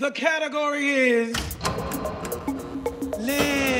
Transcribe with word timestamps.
The 0.00 0.10
category 0.12 1.10
is 1.10 1.36
live, 3.18 3.79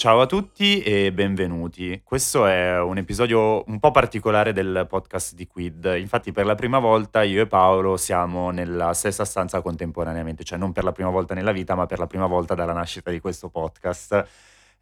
Ciao 0.00 0.22
a 0.22 0.24
tutti 0.24 0.80
e 0.80 1.12
benvenuti. 1.12 2.00
Questo 2.02 2.46
è 2.46 2.80
un 2.80 2.96
episodio 2.96 3.62
un 3.66 3.78
po' 3.78 3.90
particolare 3.90 4.54
del 4.54 4.86
podcast 4.88 5.34
di 5.34 5.46
Quid. 5.46 5.94
Infatti, 5.98 6.32
per 6.32 6.46
la 6.46 6.54
prima 6.54 6.78
volta 6.78 7.22
io 7.22 7.42
e 7.42 7.46
Paolo 7.46 7.98
siamo 7.98 8.48
nella 8.48 8.94
stessa 8.94 9.26
stanza 9.26 9.60
contemporaneamente, 9.60 10.42
cioè 10.42 10.56
non 10.56 10.72
per 10.72 10.84
la 10.84 10.92
prima 10.92 11.10
volta 11.10 11.34
nella 11.34 11.52
vita, 11.52 11.74
ma 11.74 11.84
per 11.84 11.98
la 11.98 12.06
prima 12.06 12.24
volta 12.24 12.54
dalla 12.54 12.72
nascita 12.72 13.10
di 13.10 13.20
questo 13.20 13.50
podcast. 13.50 14.26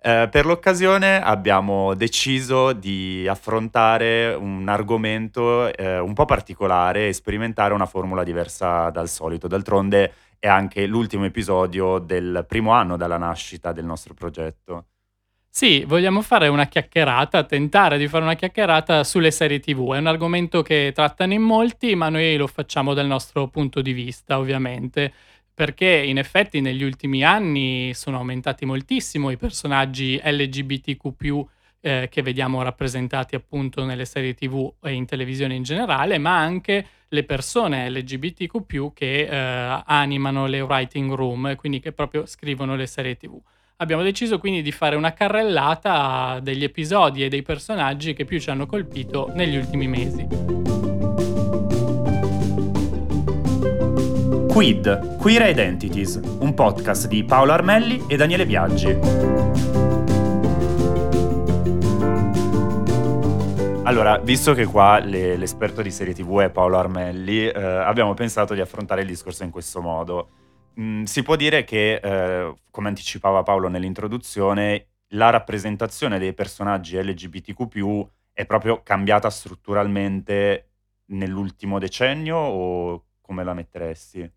Eh, 0.01 0.29
per 0.31 0.47
l'occasione 0.47 1.21
abbiamo 1.21 1.95
deciso 1.95 2.73
di 2.73 3.27
affrontare 3.27 4.35
un 4.35 4.69
argomento 4.69 5.75
eh, 5.75 5.99
un 5.99 6.13
po' 6.15 6.27
particolare 6.27 7.09
e 7.09 7.13
sperimentare 7.13 7.75
una 7.75 7.87
formula 7.87 8.23
diversa 8.23 8.89
dal 8.91 9.09
solito. 9.09 9.49
D'altronde 9.49 10.13
è 10.39 10.47
anche 10.47 10.87
l'ultimo 10.87 11.25
episodio 11.25 11.99
del 11.99 12.45
primo 12.47 12.71
anno 12.71 12.97
dalla 12.97 13.19
nascita 13.19 13.73
del 13.73 13.85
nostro 13.85 14.15
progetto. 14.15 14.85
Sì, 15.51 15.83
vogliamo 15.85 16.23
fare 16.23 16.47
una 16.49 16.67
chiacchierata, 16.67 17.43
tentare 17.45 17.99
di 17.99 18.07
fare 18.07 18.23
una 18.23 18.35
chiacchierata 18.35 19.03
sulle 19.03 19.33
serie 19.33 19.59
TV. 19.59 19.93
È 19.93 19.99
un 19.99 20.07
argomento 20.07 20.63
che 20.63 20.93
trattano 20.95 21.33
in 21.33 21.43
molti, 21.43 21.97
ma 21.97 22.09
noi 22.11 22.37
lo 22.37 22.47
facciamo 22.47 22.95
dal 22.95 23.07
nostro 23.07 23.49
punto 23.49 23.81
di 23.83 23.93
vista, 23.93 24.39
ovviamente, 24.39 25.13
perché 25.53 25.87
in 25.89 26.19
effetti 26.19 26.61
negli 26.61 26.85
ultimi 26.85 27.25
anni 27.25 27.93
sono 27.95 28.19
aumentati 28.19 28.65
moltissimo 28.67 29.31
i 29.31 29.37
personaggi 29.37 30.21
LGBTQ+, 30.23 31.45
eh, 31.81 32.09
che 32.09 32.23
vediamo 32.23 32.63
rappresentati 32.63 33.35
appunto 33.35 33.85
nelle 33.85 34.05
serie 34.05 34.35
TV 34.35 34.73
e 34.83 34.93
in 34.93 35.07
televisione 35.07 35.55
in 35.57 35.65
generale, 35.65 36.19
ma 36.19 36.37
anche 36.39 36.87
le 37.09 37.25
persone 37.25 37.91
LGBTQ+, 37.91 38.93
che 38.95 39.23
eh, 39.23 39.83
animano 39.87 40.47
le 40.47 40.61
writing 40.61 41.13
room, 41.13 41.57
quindi 41.57 41.81
che 41.81 41.91
proprio 41.93 42.27
scrivono 42.27 42.77
le 42.77 42.87
serie 42.87 43.17
TV. 43.17 43.41
Abbiamo 43.81 44.03
deciso 44.03 44.41
quindi 44.41 44.61
di 44.61 44.73
fare 44.73 44.97
una 44.97 45.13
carrellata 45.13 46.41
degli 46.43 46.65
episodi 46.65 47.23
e 47.23 47.29
dei 47.29 47.43
personaggi 47.43 48.13
che 48.13 48.25
più 48.25 48.41
ci 48.41 48.51
hanno 48.51 48.67
colpito 48.67 49.31
negli 49.35 49.57
ultimi 49.57 49.87
mesi. 49.87 50.27
Quid, 54.49 55.17
Queer 55.19 55.51
Identities, 55.51 56.21
un 56.41 56.55
podcast 56.55 57.07
di 57.07 57.23
Paolo 57.23 57.53
Armelli 57.53 58.03
e 58.09 58.17
Daniele 58.17 58.47
Biaggi. 58.47 58.99
Allora, 63.85 64.19
visto 64.19 64.55
che 64.55 64.65
qua 64.65 64.99
le- 64.99 65.37
l'esperto 65.37 65.83
di 65.83 65.93
serie 65.93 66.15
TV 66.15 66.41
è 66.41 66.51
Paolo 66.51 66.79
Armelli, 66.79 67.47
eh, 67.47 67.63
abbiamo 67.63 68.13
pensato 68.15 68.55
di 68.55 68.61
affrontare 68.61 69.03
il 69.03 69.07
discorso 69.07 69.45
in 69.45 69.51
questo 69.51 69.81
modo. 69.81 70.31
Mm, 70.81 71.05
si 71.05 71.23
può 71.23 71.35
dire 71.35 71.65
che, 71.65 71.95
eh, 71.95 72.55
come 72.71 72.89
anticipava 72.89 73.43
Paolo 73.43 73.69
nell'introduzione, 73.69 74.87
la 75.13 75.31
rappresentazione 75.31 76.19
dei 76.19 76.35
personaggi 76.35 76.97
LGBTQ 77.03 78.09
è 78.33 78.47
proprio 78.47 78.83
cambiata 78.83 79.29
strutturalmente 79.31 80.69
nell'ultimo 81.07 81.79
decennio 81.81 82.37
o 82.37 83.05
come 83.21 83.43
la 83.43 83.55
metteresti? 83.55 84.31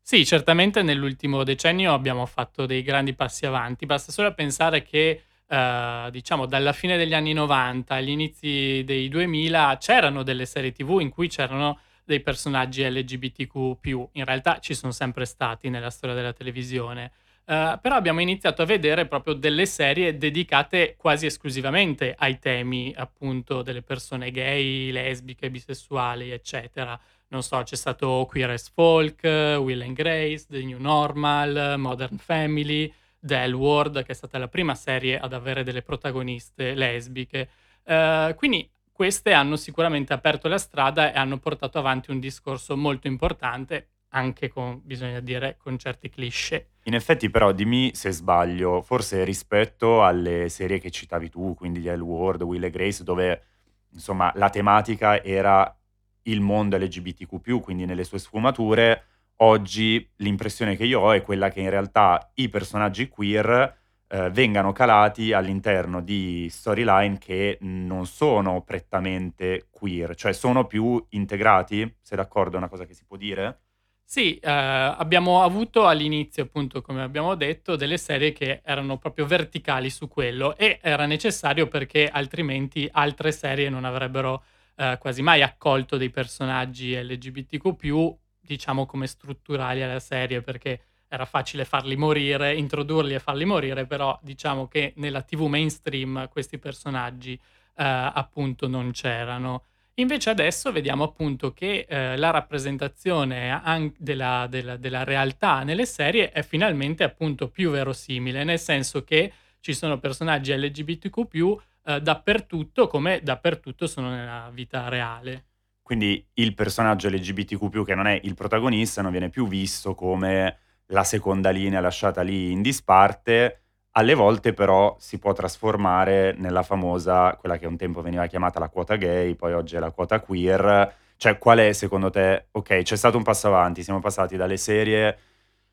Sì, 0.00 0.24
certamente 0.24 0.82
nell'ultimo 0.82 1.42
decennio 1.42 1.92
abbiamo 1.92 2.26
fatto 2.26 2.66
dei 2.66 2.82
grandi 2.82 3.14
passi 3.14 3.46
avanti. 3.46 3.86
Basta 3.86 4.12
solo 4.12 4.32
pensare 4.34 4.82
che, 4.82 5.22
eh, 5.48 6.08
diciamo, 6.10 6.46
dalla 6.46 6.72
fine 6.72 6.96
degli 6.96 7.14
anni 7.14 7.32
90 7.32 7.94
agli 7.94 8.10
inizi 8.10 8.82
dei 8.84 9.08
2000 9.08 9.76
c'erano 9.80 10.22
delle 10.22 10.46
serie 10.46 10.72
TV 10.72 10.98
in 11.00 11.08
cui 11.08 11.28
c'erano 11.28 11.78
dei 12.04 12.20
personaggi 12.20 12.88
LGBTQ+. 12.88 14.08
In 14.12 14.24
realtà 14.24 14.58
ci 14.60 14.74
sono 14.74 14.92
sempre 14.92 15.24
stati 15.24 15.68
nella 15.70 15.90
storia 15.90 16.14
della 16.14 16.32
televisione. 16.32 17.12
Eh, 17.46 17.78
però 17.80 17.94
abbiamo 17.96 18.20
iniziato 18.20 18.62
a 18.62 18.64
vedere 18.64 19.06
proprio 19.06 19.34
delle 19.34 19.66
serie 19.66 20.16
dedicate 20.16 20.94
quasi 20.96 21.26
esclusivamente 21.26 22.14
ai 22.16 22.38
temi 22.38 22.94
appunto 22.96 23.62
delle 23.62 23.82
persone 23.82 24.30
gay, 24.30 24.90
lesbiche, 24.90 25.50
bisessuali, 25.50 26.30
eccetera. 26.30 26.98
Non 27.28 27.42
so, 27.42 27.62
c'è 27.62 27.76
stato 27.76 28.26
Queer 28.28 28.50
as 28.50 28.70
Folk, 28.70 29.22
Will 29.24 29.82
and 29.82 29.94
Grace, 29.94 30.46
The 30.48 30.62
New 30.62 30.78
Normal, 30.78 31.74
Modern 31.78 32.16
Family, 32.18 32.92
The 33.18 33.46
L 33.48 33.54
Word, 33.54 34.04
che 34.04 34.12
è 34.12 34.14
stata 34.14 34.38
la 34.38 34.48
prima 34.48 34.74
serie 34.74 35.18
ad 35.18 35.32
avere 35.32 35.64
delle 35.64 35.82
protagoniste 35.82 36.74
lesbiche. 36.74 37.48
Eh, 37.84 38.34
quindi 38.36 38.70
queste 38.94 39.32
hanno 39.32 39.56
sicuramente 39.56 40.12
aperto 40.12 40.46
la 40.46 40.56
strada 40.56 41.12
e 41.12 41.18
hanno 41.18 41.38
portato 41.38 41.80
avanti 41.80 42.12
un 42.12 42.20
discorso 42.20 42.76
molto 42.76 43.08
importante, 43.08 43.88
anche 44.10 44.48
con, 44.48 44.80
bisogna 44.84 45.18
dire, 45.18 45.56
con 45.58 45.76
certi 45.76 46.08
cliché. 46.08 46.68
In 46.84 46.94
effetti, 46.94 47.28
però, 47.28 47.50
dimmi 47.50 47.90
se 47.92 48.12
sbaglio, 48.12 48.82
forse 48.82 49.24
rispetto 49.24 50.04
alle 50.04 50.48
serie 50.48 50.78
che 50.78 50.92
citavi 50.92 51.28
tu, 51.28 51.54
quindi 51.54 51.80
gli 51.80 51.88
L 51.88 52.00
Word, 52.00 52.42
Will 52.42 52.62
e 52.62 52.70
Grace, 52.70 53.02
dove 53.02 53.42
insomma 53.90 54.30
la 54.36 54.48
tematica 54.48 55.20
era 55.24 55.76
il 56.22 56.40
mondo 56.40 56.76
LGBTQ, 56.76 57.60
quindi 57.60 57.86
nelle 57.86 58.04
sue 58.04 58.20
sfumature, 58.20 59.06
oggi 59.38 60.08
l'impressione 60.18 60.76
che 60.76 60.84
io 60.84 61.00
ho 61.00 61.10
è 61.10 61.20
quella 61.22 61.50
che 61.50 61.60
in 61.60 61.70
realtà 61.70 62.30
i 62.34 62.48
personaggi 62.48 63.08
queer 63.08 63.76
eh, 64.08 64.30
vengano 64.30 64.72
calati 64.72 65.32
all'interno 65.32 66.00
di 66.02 66.48
storyline 66.50 67.18
che 67.18 67.58
non 67.60 68.06
sono 68.06 68.62
prettamente 68.62 69.66
queer, 69.70 70.14
cioè 70.14 70.32
sono 70.32 70.66
più 70.66 71.04
integrati, 71.10 71.96
sei 72.00 72.16
d'accordo? 72.18 72.54
È 72.56 72.58
una 72.58 72.68
cosa 72.68 72.84
che 72.86 72.94
si 72.94 73.04
può 73.04 73.16
dire? 73.16 73.60
Sì, 74.06 74.36
eh, 74.38 74.50
abbiamo 74.50 75.42
avuto 75.42 75.86
all'inizio, 75.88 76.44
appunto, 76.44 76.82
come 76.82 77.02
abbiamo 77.02 77.34
detto, 77.34 77.74
delle 77.74 77.96
serie 77.98 78.32
che 78.32 78.60
erano 78.64 78.96
proprio 78.98 79.26
verticali 79.26 79.90
su 79.90 80.06
quello 80.08 80.56
e 80.56 80.78
era 80.82 81.06
necessario 81.06 81.66
perché 81.66 82.08
altrimenti 82.08 82.88
altre 82.92 83.32
serie 83.32 83.68
non 83.70 83.84
avrebbero 83.84 84.44
eh, 84.76 84.98
quasi 85.00 85.22
mai 85.22 85.42
accolto 85.42 85.96
dei 85.96 86.10
personaggi 86.10 86.94
LGBTQ+, 86.94 88.16
diciamo 88.40 88.86
come 88.86 89.06
strutturali 89.08 89.82
alla 89.82 89.98
serie, 90.00 90.42
perché 90.42 90.80
era 91.08 91.24
facile 91.24 91.64
farli 91.64 91.96
morire, 91.96 92.54
introdurli 92.54 93.14
e 93.14 93.18
farli 93.20 93.44
morire, 93.44 93.86
però 93.86 94.18
diciamo 94.22 94.68
che 94.68 94.92
nella 94.96 95.22
TV 95.22 95.42
mainstream 95.42 96.28
questi 96.28 96.58
personaggi 96.58 97.34
eh, 97.34 97.40
appunto 97.84 98.68
non 98.68 98.90
c'erano. 98.92 99.64
Invece 99.98 100.30
adesso 100.30 100.72
vediamo 100.72 101.04
appunto 101.04 101.52
che 101.52 101.86
eh, 101.88 102.16
la 102.16 102.30
rappresentazione 102.30 103.60
della, 103.96 104.46
della- 104.48 104.76
della 104.76 105.04
realtà 105.04 105.62
nelle 105.62 105.86
serie 105.86 106.32
è 106.32 106.42
finalmente 106.42 107.04
appunto 107.04 107.48
più 107.48 107.70
verosimile, 107.70 108.42
nel 108.42 108.58
senso 108.58 109.04
che 109.04 109.32
ci 109.60 109.72
sono 109.72 109.98
personaggi 109.98 110.52
LGBTQ+, 110.52 111.56
eh, 111.84 112.00
dappertutto, 112.00 112.88
come 112.88 113.20
dappertutto 113.22 113.86
sono 113.86 114.10
nella 114.10 114.50
vita 114.52 114.88
reale. 114.88 115.44
Quindi 115.80 116.26
il 116.34 116.54
personaggio 116.54 117.08
LGBTQ, 117.08 117.84
che 117.84 117.94
non 117.94 118.06
è 118.06 118.18
il 118.24 118.34
protagonista, 118.34 119.00
non 119.00 119.10
viene 119.10 119.28
più 119.28 119.46
visto 119.46 119.94
come 119.94 120.58
la 120.86 121.04
seconda 121.04 121.50
linea 121.50 121.80
lasciata 121.80 122.22
lì 122.22 122.50
in 122.52 122.62
disparte. 122.62 123.60
Alle 123.96 124.14
volte 124.14 124.52
però 124.52 124.96
si 124.98 125.18
può 125.18 125.32
trasformare 125.32 126.34
nella 126.36 126.62
famosa, 126.62 127.36
quella 127.36 127.56
che 127.58 127.66
un 127.66 127.76
tempo 127.76 128.02
veniva 128.02 128.26
chiamata 128.26 128.58
la 128.58 128.68
quota 128.68 128.96
gay, 128.96 129.34
poi 129.36 129.52
oggi 129.52 129.76
è 129.76 129.78
la 129.78 129.90
quota 129.92 130.20
queer. 130.20 130.94
Cioè, 131.16 131.38
qual 131.38 131.58
è 131.58 131.72
secondo 131.72 132.10
te? 132.10 132.48
Ok, 132.52 132.82
c'è 132.82 132.96
stato 132.96 133.16
un 133.16 133.22
passo 133.22 133.46
avanti, 133.48 133.82
siamo 133.84 134.00
passati 134.00 134.36
dalle 134.36 134.56
serie 134.56 135.18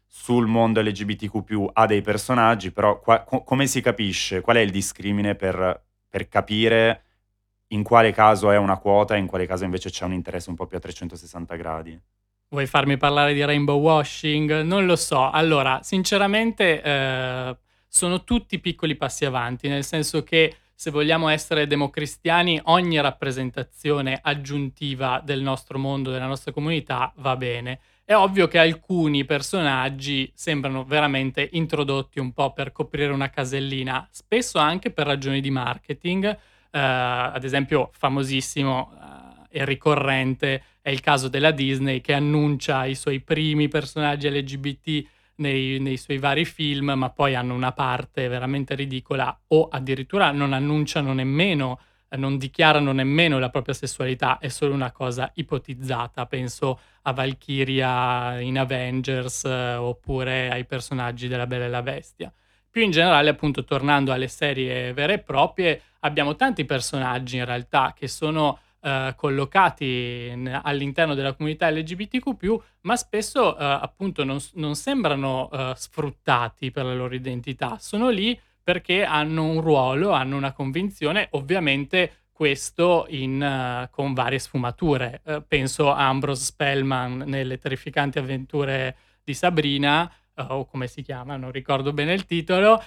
sul 0.07 0.45
mondo 0.47 0.81
LGBTQ 0.81 1.69
a 1.74 1.86
dei 1.86 2.01
personaggi, 2.01 2.71
però 2.71 3.00
qua- 3.00 3.24
co- 3.24 3.44
come 3.44 3.65
si 3.68 3.81
capisce? 3.81 4.41
Qual 4.41 4.57
è 4.57 4.59
il 4.59 4.69
discrimine 4.71 5.36
per, 5.36 5.83
per 6.09 6.27
capire 6.27 7.03
in 7.69 7.83
quale 7.83 8.12
caso 8.12 8.51
è 8.51 8.57
una 8.57 8.77
quota 8.77 9.15
e 9.15 9.19
in 9.19 9.27
quale 9.27 9.45
caso 9.47 9.63
invece 9.63 9.89
c'è 9.89 10.06
un 10.06 10.13
interesse 10.13 10.50
un 10.50 10.56
po' 10.56 10.68
più 10.68 10.77
a 10.77 10.80
360 10.81 11.56
gradi? 11.56 12.00
Vuoi 12.53 12.68
farmi 12.68 12.98
parlare 12.98 13.33
di 13.33 13.45
rainbow 13.45 13.80
washing? 13.80 14.63
Non 14.63 14.86
lo 14.86 14.98
so. 14.98 15.30
Allora, 15.30 15.80
sinceramente, 15.83 16.81
eh, 16.81 17.57
sono 17.88 18.25
tutti 18.25 18.59
piccoli 18.59 18.98
passi 18.98 19.24
avanti, 19.24 19.69
nel 19.69 19.86
senso 19.86 20.21
che 20.24 20.56
se 20.75 20.92
vogliamo 20.92 21.30
essere 21.30 21.65
democristiani, 21.65 22.59
ogni 22.65 23.00
rappresentazione 23.00 24.19
aggiuntiva 24.21 25.21
del 25.24 25.42
nostro 25.42 25.80
mondo, 25.80 26.12
della 26.12 26.25
nostra 26.25 26.51
comunità, 26.51 27.13
va 27.19 27.38
bene. 27.38 27.80
È 28.03 28.15
ovvio 28.15 28.50
che 28.50 28.57
alcuni 28.57 29.24
personaggi 29.24 30.30
sembrano 30.36 30.83
veramente 30.83 31.48
introdotti 31.53 32.19
un 32.19 32.33
po' 32.33 32.51
per 32.51 32.74
coprire 32.74 33.13
una 33.13 33.30
casellina, 33.30 34.06
spesso 34.12 34.59
anche 34.59 34.92
per 34.92 35.07
ragioni 35.07 35.39
di 35.39 35.51
marketing, 35.51 36.25
eh, 36.25 36.80
ad 36.80 37.45
esempio 37.45 37.92
famosissimo 37.94 38.92
eh, 38.94 39.20
e 39.51 39.65
ricorrente 39.65 40.63
è 40.81 40.89
il 40.89 41.01
caso 41.01 41.27
della 41.27 41.51
Disney 41.51 42.01
che 42.01 42.13
annuncia 42.13 42.86
i 42.86 42.95
suoi 42.95 43.19
primi 43.19 43.68
personaggi 43.68 44.30
LGBT 44.30 45.06
nei, 45.36 45.80
nei, 45.80 45.98
suoi 45.98 46.18
vari 46.18 46.45
film, 46.45 46.94
ma 46.95 47.09
poi 47.09 47.36
hanno 47.36 47.53
una 47.53 47.71
parte 47.71 48.27
veramente 48.27 48.75
ridicola 48.75 49.38
o 49.48 49.68
addirittura 49.69 50.31
non 50.31 50.53
annunciano 50.53 51.13
nemmeno, 51.13 51.80
non 52.18 52.38
dichiarano 52.38 52.92
nemmeno 52.92 53.39
la 53.39 53.50
propria 53.50 53.74
sessualità, 53.74 54.38
è 54.39 54.48
solo 54.48 54.74
una 54.74 54.92
cosa 54.92 55.31
ipotizzata. 55.36 56.25
Penso 56.25 56.80
a 57.03 57.13
Valkyria 57.13 58.39
in 58.39 58.57
Avengers 58.57 59.45
eh, 59.45 59.75
oppure 59.75 60.50
ai 60.50 60.65
personaggi 60.65 61.27
della 61.27 61.48
Bella 61.48 61.65
e 61.65 61.69
la 61.69 61.81
Bestia. 61.81 62.31
Più 62.69 62.81
in 62.81 62.92
generale, 62.92 63.30
appunto, 63.30 63.63
tornando 63.63 64.13
alle 64.13 64.27
serie 64.27 64.94
vere 64.94 65.15
e 65.15 65.19
proprie, 65.19 65.81
abbiamo 66.00 66.36
tanti 66.36 66.65
personaggi 66.65 67.38
in 67.38 67.45
realtà 67.45 67.94
che 67.95 68.07
sono 68.07 68.59
eh, 68.81 69.13
collocati 69.16 70.30
in, 70.31 70.60
all'interno 70.63 71.13
della 71.13 71.33
comunità 71.33 71.69
LGBTQ, 71.69 72.62
ma 72.81 72.95
spesso 72.95 73.57
eh, 73.57 73.63
appunto 73.63 74.24
non, 74.24 74.39
non 74.54 74.75
sembrano 74.75 75.50
eh, 75.51 75.74
sfruttati 75.75 76.72
per 76.72 76.86
la 76.86 76.94
loro 76.94 77.13
identità, 77.16 77.78
sono 77.80 78.10
lì 78.10 78.39
perché 78.63 79.04
hanno 79.04 79.44
un 79.44 79.62
ruolo, 79.62 80.12
hanno 80.12 80.38
una 80.38 80.51
convinzione, 80.54 81.28
ovviamente 81.31 82.22
questo 82.42 83.06
in, 83.10 83.39
uh, 83.39 83.88
con 83.92 84.16
varie 84.16 84.39
sfumature. 84.39 85.22
Uh, 85.24 85.44
penso 85.48 85.92
a 85.92 86.07
Ambrose 86.07 86.45
Spellman 86.45 87.24
nelle 87.27 87.60
terrificanti 87.60 88.18
avventure 88.18 88.95
di 89.24 89.36
Sabrina, 89.36 90.12
uh, 90.36 90.42
o 90.50 90.66
come 90.66 90.88
si 90.88 91.04
chiama, 91.04 91.38
non 91.38 91.51
ricordo 91.51 91.94
bene 91.94 92.13
il 92.13 92.25
titolo, 92.25 92.84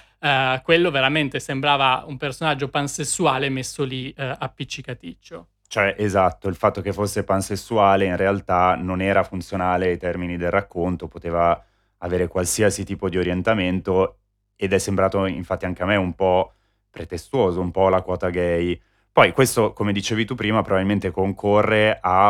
quello 0.63 0.89
veramente 0.89 1.39
sembrava 1.39 2.03
un 2.07 2.17
personaggio 2.17 2.67
pansessuale 2.67 3.47
messo 3.49 3.83
lì 3.83 4.11
appiccicaticcio. 4.17 5.49
Cioè, 5.67 5.95
esatto, 5.97 6.47
il 6.47 6.55
fatto 6.55 6.81
che 6.81 6.93
fosse 6.93 7.23
pansessuale 7.23 8.05
in 8.05 8.15
realtà 8.15 8.75
non 8.75 9.01
era 9.01 9.23
funzionale 9.23 9.87
ai 9.87 9.97
termini 9.97 10.37
del 10.37 10.51
racconto, 10.51 11.07
poteva 11.07 11.61
avere 11.99 12.27
qualsiasi 12.27 12.85
tipo 12.85 13.09
di 13.09 13.17
orientamento 13.17 14.19
ed 14.55 14.73
è 14.73 14.77
sembrato 14.77 15.25
infatti 15.25 15.65
anche 15.65 15.83
a 15.83 15.85
me 15.85 15.95
un 15.95 16.13
po' 16.13 16.53
pretestuoso, 16.89 17.59
un 17.59 17.71
po' 17.71 17.89
la 17.89 18.01
quota 18.01 18.29
gay. 18.29 18.79
Poi 19.11 19.31
questo, 19.33 19.73
come 19.73 19.91
dicevi 19.91 20.25
tu 20.25 20.35
prima, 20.35 20.61
probabilmente 20.61 21.11
concorre 21.11 21.97
a, 22.01 22.27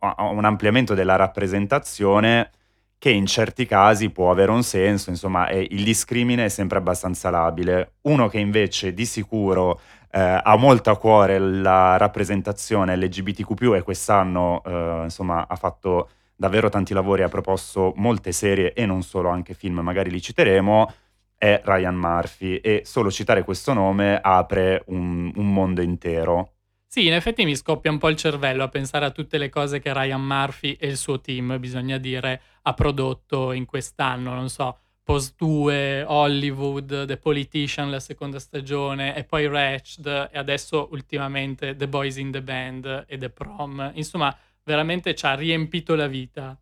a 0.00 0.24
un 0.30 0.44
ampliamento 0.44 0.94
della 0.94 1.16
rappresentazione 1.16 2.50
che 2.98 3.10
in 3.10 3.26
certi 3.26 3.64
casi 3.64 4.10
può 4.10 4.30
avere 4.30 4.50
un 4.50 4.62
senso, 4.62 5.08
insomma, 5.08 5.50
il 5.50 5.82
discrimine 5.84 6.44
è 6.44 6.48
sempre 6.48 6.78
abbastanza 6.78 7.30
labile. 7.30 7.94
Uno 8.02 8.28
che 8.28 8.38
invece 8.38 8.92
di 8.92 9.06
sicuro 9.06 9.80
eh, 10.10 10.40
ha 10.42 10.56
molto 10.56 10.90
a 10.90 10.98
cuore 10.98 11.38
la 11.38 11.96
rappresentazione 11.96 12.96
LGBTQ+, 12.96 13.74
e 13.74 13.82
quest'anno 13.82 14.62
eh, 14.64 15.00
insomma 15.04 15.46
ha 15.48 15.56
fatto 15.56 16.10
davvero 16.34 16.68
tanti 16.68 16.94
lavori, 16.94 17.22
ha 17.22 17.28
proposto 17.28 17.92
molte 17.96 18.32
serie 18.32 18.72
e 18.72 18.86
non 18.86 19.02
solo, 19.02 19.28
anche 19.28 19.54
film, 19.54 19.80
magari 19.80 20.10
li 20.10 20.20
citeremo, 20.20 20.92
è 21.36 21.60
Ryan 21.64 21.94
Murphy 21.94 22.56
e 22.56 22.82
solo 22.84 23.10
citare 23.10 23.44
questo 23.44 23.72
nome 23.72 24.18
apre 24.20 24.82
un, 24.86 25.30
un 25.34 25.52
mondo 25.52 25.82
intero. 25.82 26.52
Sì, 26.86 27.06
in 27.06 27.12
effetti 27.12 27.44
mi 27.44 27.54
scoppia 27.54 27.90
un 27.90 27.98
po' 27.98 28.08
il 28.08 28.16
cervello 28.16 28.64
a 28.64 28.68
pensare 28.68 29.04
a 29.04 29.10
tutte 29.10 29.38
le 29.38 29.48
cose 29.48 29.78
che 29.78 29.92
Ryan 29.92 30.20
Murphy 30.20 30.76
e 30.80 30.88
il 30.88 30.96
suo 30.96 31.20
team, 31.20 31.58
bisogna 31.60 31.98
dire, 31.98 32.40
ha 32.62 32.74
prodotto 32.74 33.52
in 33.52 33.64
quest'anno, 33.64 34.34
non 34.34 34.48
so, 34.48 34.78
Post 35.10 35.34
2, 35.38 36.04
Hollywood, 36.06 37.04
The 37.04 37.16
Politician, 37.16 37.90
la 37.90 37.98
seconda 37.98 38.38
stagione, 38.38 39.16
e 39.16 39.24
poi 39.24 39.48
Ratched, 39.48 40.06
e 40.30 40.38
adesso 40.38 40.86
ultimamente 40.92 41.74
The 41.74 41.88
Boys 41.88 42.16
in 42.16 42.30
the 42.30 42.40
Band 42.40 43.06
e 43.08 43.18
The 43.18 43.28
Prom. 43.28 43.90
Insomma, 43.94 44.32
veramente 44.62 45.16
ci 45.16 45.26
ha 45.26 45.34
riempito 45.34 45.96
la 45.96 46.06
vita. 46.06 46.56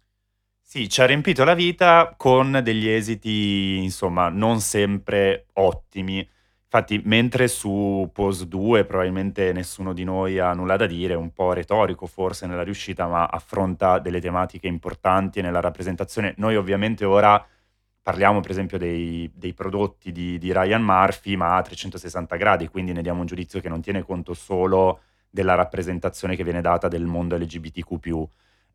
Sì, 0.63 0.89
ci 0.89 1.03
ha 1.03 1.05
riempito 1.05 1.45
la 1.45 1.53
vita 1.53 2.15
con 2.17 2.63
degli 2.65 2.89
esiti, 2.89 3.81
insomma, 3.83 4.31
non 4.31 4.61
sempre 4.61 5.49
ottimi. 5.53 6.27
Infatti, 6.63 7.03
mentre 7.05 7.49
su 7.49 8.09
Pose 8.15 8.49
2 8.49 8.87
probabilmente 8.87 9.53
nessuno 9.53 9.93
di 9.93 10.05
noi 10.05 10.39
ha 10.39 10.55
nulla 10.55 10.77
da 10.77 10.87
dire, 10.87 11.13
un 11.13 11.35
po' 11.35 11.53
retorico 11.53 12.07
forse 12.07 12.47
nella 12.47 12.63
riuscita, 12.63 13.09
ma 13.09 13.27
affronta 13.27 13.99
delle 13.99 14.23
tematiche 14.23 14.69
importanti 14.69 15.43
nella 15.43 15.61
rappresentazione. 15.61 16.33
Noi 16.39 16.57
ovviamente 16.57 17.05
ora 17.05 17.47
parliamo 18.09 18.41
per 18.41 18.53
esempio 18.53 18.79
dei, 18.79 19.31
dei 19.35 19.53
prodotti 19.53 20.13
di, 20.13 20.39
di, 20.39 20.51
Ryan 20.51 20.81
Murphy, 20.81 21.37
ma 21.37 21.57
a 21.57 21.61
360 21.61 22.37
gradi, 22.37 22.67
quindi 22.69 22.93
ne 22.93 23.03
diamo 23.03 23.21
un 23.21 23.27
giudizio 23.27 23.61
che 23.61 23.69
non 23.69 23.83
tiene 23.83 24.03
conto 24.03 24.33
solo 24.33 25.01
della 25.29 25.55
rappresentazione 25.55 26.35
che 26.35 26.43
viene 26.43 26.63
data 26.63 26.89
del 26.89 27.05
mondo 27.05 27.37
LGBTQ. 27.37 28.27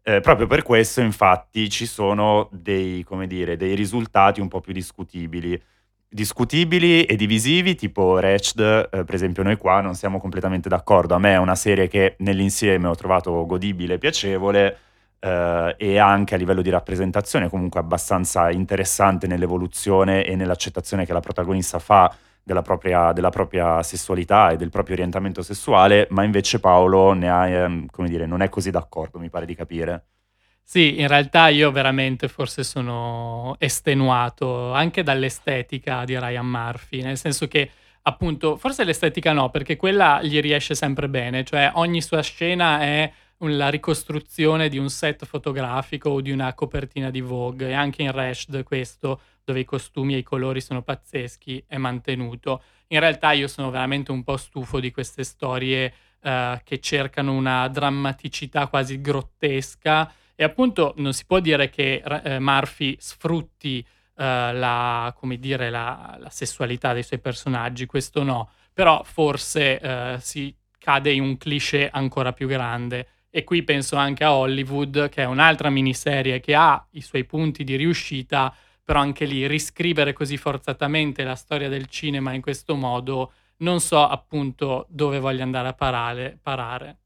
Eh, 0.03 0.19
proprio 0.19 0.45
per 0.45 0.61
questo, 0.61 1.01
infatti, 1.01 1.67
ci 1.67 1.87
sono 1.87 2.47
dei, 2.51 3.03
dire, 3.25 3.57
dei, 3.57 3.73
risultati 3.73 4.39
un 4.39 4.49
po' 4.49 4.61
più 4.61 4.71
discutibili. 4.71 5.59
Discutibili 6.07 7.05
e 7.05 7.15
divisivi, 7.15 7.73
tipo 7.73 8.19
Ratched, 8.19 8.89
eh, 8.91 9.03
per 9.03 9.15
esempio, 9.15 9.41
noi 9.41 9.57
qua 9.57 9.81
non 9.81 9.95
siamo 9.95 10.19
completamente 10.19 10.69
d'accordo. 10.69 11.15
A 11.15 11.19
me 11.19 11.33
è 11.33 11.37
una 11.37 11.55
serie 11.55 11.87
che 11.87 12.17
nell'insieme 12.19 12.87
ho 12.87 12.93
trovato 12.93 13.47
godibile 13.47 13.95
e 13.95 13.97
piacevole 13.97 14.77
eh, 15.23 15.75
e 15.77 15.97
anche 15.97 16.35
a 16.35 16.37
livello 16.37 16.61
di 16.61 16.69
rappresentazione 16.69 17.47
comunque 17.49 17.79
abbastanza 17.79 18.51
interessante 18.51 19.25
nell'evoluzione 19.25 20.25
e 20.25 20.35
nell'accettazione 20.35 21.05
che 21.05 21.13
la 21.13 21.21
protagonista 21.21 21.79
fa 21.79 22.13
della 22.43 22.61
propria, 22.61 23.13
della 23.13 23.29
propria 23.29 23.81
sessualità 23.83 24.49
e 24.49 24.57
del 24.57 24.69
proprio 24.69 24.95
orientamento 24.95 25.41
sessuale, 25.41 26.07
ma 26.09 26.23
invece 26.23 26.59
Paolo 26.59 27.13
ne 27.13 27.29
ha, 27.29 27.47
ehm, 27.47 27.85
come 27.85 28.09
dire, 28.09 28.25
non 28.25 28.41
è 28.41 28.49
così 28.49 28.69
d'accordo, 28.69 29.17
mi 29.17 29.29
pare 29.29 29.45
di 29.45 29.55
capire. 29.55 30.07
Sì, 30.61 30.99
in 30.99 31.07
realtà 31.07 31.47
io 31.47 31.71
veramente 31.71 32.27
forse 32.27 32.63
sono 32.63 33.55
estenuato 33.59 34.73
anche 34.73 35.03
dall'estetica 35.03 36.03
di 36.03 36.19
Ryan 36.19 36.45
Murphy, 36.45 37.01
nel 37.01 37.17
senso 37.17 37.47
che 37.47 37.69
appunto, 38.01 38.57
forse 38.57 38.83
l'estetica 38.83 39.31
no, 39.31 39.49
perché 39.49 39.77
quella 39.77 40.21
gli 40.21 40.39
riesce 40.41 40.75
sempre 40.75 41.07
bene, 41.07 41.43
cioè 41.45 41.71
ogni 41.75 42.01
sua 42.01 42.21
scena 42.21 42.81
è 42.81 43.11
la 43.39 43.69
ricostruzione 43.69 44.69
di 44.69 44.77
un 44.77 44.89
set 44.89 45.25
fotografico 45.25 46.09
o 46.09 46.21
di 46.21 46.31
una 46.31 46.53
copertina 46.53 47.09
di 47.09 47.21
Vogue. 47.21 47.69
E 47.69 47.73
anche 47.73 48.01
in 48.01 48.11
Rashed 48.11 48.63
questo 48.63 49.21
dove 49.43 49.59
i 49.59 49.65
costumi 49.65 50.15
e 50.15 50.19
i 50.19 50.23
colori 50.23 50.61
sono 50.61 50.81
pazzeschi 50.81 51.63
è 51.67 51.77
mantenuto. 51.77 52.61
In 52.87 52.99
realtà 52.99 53.31
io 53.31 53.47
sono 53.47 53.69
veramente 53.69 54.11
un 54.11 54.23
po' 54.23 54.37
stufo 54.37 54.79
di 54.79 54.91
queste 54.91 55.23
storie 55.23 55.93
uh, 56.21 56.59
che 56.63 56.79
cercano 56.79 57.33
una 57.33 57.67
drammaticità 57.67 58.67
quasi 58.67 59.01
grottesca. 59.01 60.11
E 60.35 60.43
appunto 60.43 60.93
non 60.97 61.13
si 61.13 61.25
può 61.25 61.39
dire 61.39 61.69
che 61.69 62.01
uh, 62.03 62.39
Murphy 62.39 62.95
sfrutti 62.99 63.85
uh, 63.85 64.13
la, 64.15 65.13
dire, 65.37 65.69
la, 65.69 66.17
la, 66.19 66.29
sessualità 66.29 66.93
dei 66.93 67.03
suoi 67.03 67.19
personaggi, 67.19 67.85
questo 67.85 68.23
no, 68.23 68.49
però 68.71 69.03
forse 69.03 70.17
si 70.19 70.55
cade 70.79 71.11
in 71.11 71.21
un 71.21 71.37
cliché 71.37 71.89
ancora 71.91 72.33
più 72.33 72.47
grande 72.47 73.07
e 73.35 73.43
qui 73.43 73.63
penso 73.63 73.95
anche 73.95 74.23
a 74.23 74.35
Hollywood, 74.35 75.09
che 75.09 75.23
è 75.23 75.25
un'altra 75.25 75.71
miniserie 75.71 76.39
che 76.39 76.53
ha 76.53 76.85
i 76.91 77.01
suoi 77.01 77.23
punti 77.23 77.63
di 77.63 77.75
riuscita, 77.75 78.53
però 78.83 78.99
anche 78.99 79.25
lì 79.25 79.47
riscrivere 79.47 80.13
così 80.13 80.37
forzatamente 80.37 81.23
la 81.23 81.33
storia 81.33 81.67
del 81.67 81.87
cinema 81.87 82.33
in 82.33 82.41
questo 82.41 82.75
modo, 82.75 83.31
non 83.57 83.79
so 83.79 84.07
appunto 84.07 84.85
dove 84.87 85.17
voglia 85.17 85.41
andare 85.41 85.69
a 85.69 85.73
parare. 85.73 86.37
parare. 86.39 86.97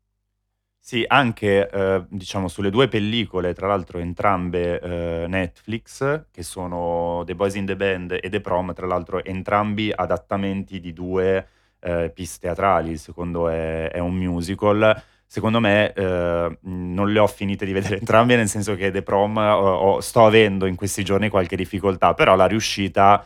Sì, 0.78 1.06
anche 1.08 1.70
eh, 1.70 2.04
diciamo 2.10 2.50
sulle 2.50 2.72
due 2.72 2.90
pellicole, 2.90 3.54
tra 3.54 3.68
l'altro 3.68 4.00
entrambe 4.00 4.82
eh, 4.82 5.28
Netflix, 5.30 6.26
che 6.30 6.44
sono 6.44 7.24
The 7.26 7.36
Boys 7.36 7.56
in 7.56 7.66
the 7.66 7.78
Band 7.78 8.18
e 8.22 8.28
The 8.28 8.42
Prom, 8.42 8.74
tra 8.74 8.86
l'altro 8.86 9.24
entrambi 9.24 9.94
adattamenti 9.96 10.82
di 10.82 10.92
due 10.92 11.48
eh, 11.80 12.12
piste 12.14 12.48
teatrali, 12.48 12.92
il 12.92 13.00
secondo 13.00 13.48
è, 13.48 13.90
è 13.92 14.00
un 14.00 14.16
musical 14.16 15.16
secondo 15.28 15.60
me 15.60 15.92
eh, 15.94 16.58
non 16.62 17.12
le 17.12 17.20
ho 17.20 17.28
finite 17.28 17.66
di 17.66 17.74
vedere 17.74 18.00
entrambe, 18.00 18.36
nel 18.38 18.48
senso 18.48 18.76
che 18.76 18.92
The 18.92 19.04
Prom 19.04 19.36
o, 19.38 19.74
o, 19.74 20.02
sto 20.02 20.26
avendo 20.26 20.66
in 20.66 20.76
questi 20.76 21.04
giorni 21.04 21.30
qualche 21.30 21.58
difficoltà, 21.58 22.14
però 22.14 22.36
la 22.36 22.48
riuscita 22.48 23.26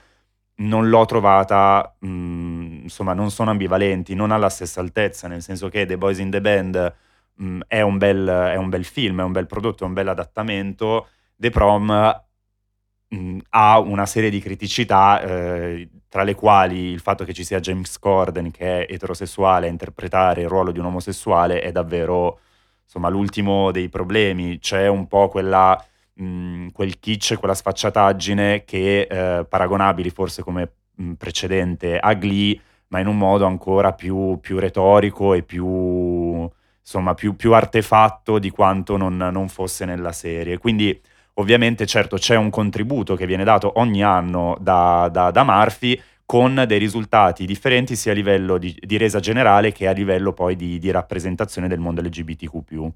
non 0.56 0.90
l'ho 0.90 1.06
trovata, 1.06 1.96
mh, 2.00 2.80
insomma, 2.84 3.14
non 3.14 3.32
sono 3.32 3.52
ambivalenti, 3.52 4.16
non 4.16 4.32
alla 4.32 4.50
stessa 4.50 4.82
altezza, 4.82 5.28
nel 5.28 5.42
senso 5.42 5.70
che 5.70 5.86
The 5.86 5.98
Boys 5.98 6.20
in 6.20 6.30
the 6.32 6.42
Band 6.42 6.96
mh, 7.36 7.60
è, 7.68 7.82
un 7.82 7.98
bel, 7.98 8.28
è, 8.28 8.56
un 8.56 8.70
bel, 8.70 8.86
film, 8.86 9.22
è 9.22 9.24
un 9.24 9.32
bel 9.32 9.48
prodotto, 9.48 9.84
è 9.84 9.88
un 9.88 9.94
bel 9.94 10.08
adattamento. 10.08 11.08
The 11.36 11.50
Prom 11.50 12.24
mh, 13.10 13.38
ha 13.50 13.80
una 13.80 14.06
serie 14.06 14.30
di 14.30 14.40
criticità, 14.40 15.22
eh, 15.22 15.90
tra 16.12 16.24
le 16.24 16.36
quali 16.36 16.90
il 16.90 17.00
fatto 17.00 17.24
che 17.24 17.32
ci 17.32 17.46
sia 17.46 17.62
James 17.62 17.98
Corden, 17.98 18.52
che 18.52 18.86
è 18.86 18.94
eterosessuale, 18.94 19.68
a 19.68 19.70
interpretare 19.70 20.42
il 20.42 20.50
ruolo 20.50 20.74
di 20.74 20.80
un 20.80 20.88
omosessuale 20.88 21.62
è 21.62 21.72
davvero 21.72 22.42
insomma, 22.84 23.08
l'ultimo 23.08 23.72
dei 23.72 23.88
problemi. 23.88 24.60
C'è 24.60 24.88
un 24.88 25.08
po' 25.08 25.30
quella, 25.30 25.82
mh, 26.16 26.68
quel 26.74 27.00
kitsch, 27.00 27.38
quella 27.40 27.54
sfacciataggine 27.54 28.66
che, 28.66 29.08
eh, 29.10 29.46
paragonabili 29.46 30.10
forse 30.10 30.44
come 30.44 30.74
mh, 30.96 31.14
precedente 31.14 31.98
a 31.98 32.14
Glee, 32.16 32.60
ma 32.90 33.00
in 33.00 33.08
un 33.08 33.18
modo 33.18 33.46
ancora 33.46 33.94
più, 33.94 34.38
più 34.42 34.60
retorico 34.60 35.34
e 35.34 35.44
più, 35.44 36.46
insomma, 36.82 37.14
più, 37.14 37.38
più, 37.38 37.54
artefatto 37.54 38.38
di 38.38 38.50
quanto 38.50 38.98
non, 38.98 39.16
non 39.16 39.48
fosse 39.48 39.86
nella 39.86 40.12
serie. 40.12 40.58
Quindi 40.58 41.02
ovviamente 41.36 41.86
certo 41.86 42.18
c'è 42.18 42.36
un 42.36 42.50
contributo 42.50 43.16
che 43.16 43.26
viene 43.26 43.44
dato 43.44 43.80
ogni 43.80 44.04
anno 44.04 44.58
da, 44.60 45.10
da, 45.12 45.32
da 45.32 45.44
Murphy 45.44 46.00
con 46.26 46.64
dei 46.66 46.80
risultati 46.80 47.46
differenti 47.46 47.96
sia 47.96 48.14
a 48.14 48.16
livello 48.16 48.58
di, 48.58 48.74
di 48.80 48.98
resa 48.98 49.20
generale 49.20 49.72
che 49.72 49.88
a 49.88 49.92
livello 49.92 50.32
poi 50.34 50.56
di, 50.56 50.80
di 50.80 50.90
rappresentazione 50.90 51.68
del 51.68 51.80
mondo 51.80 52.02
LGBTQ. 52.02 52.90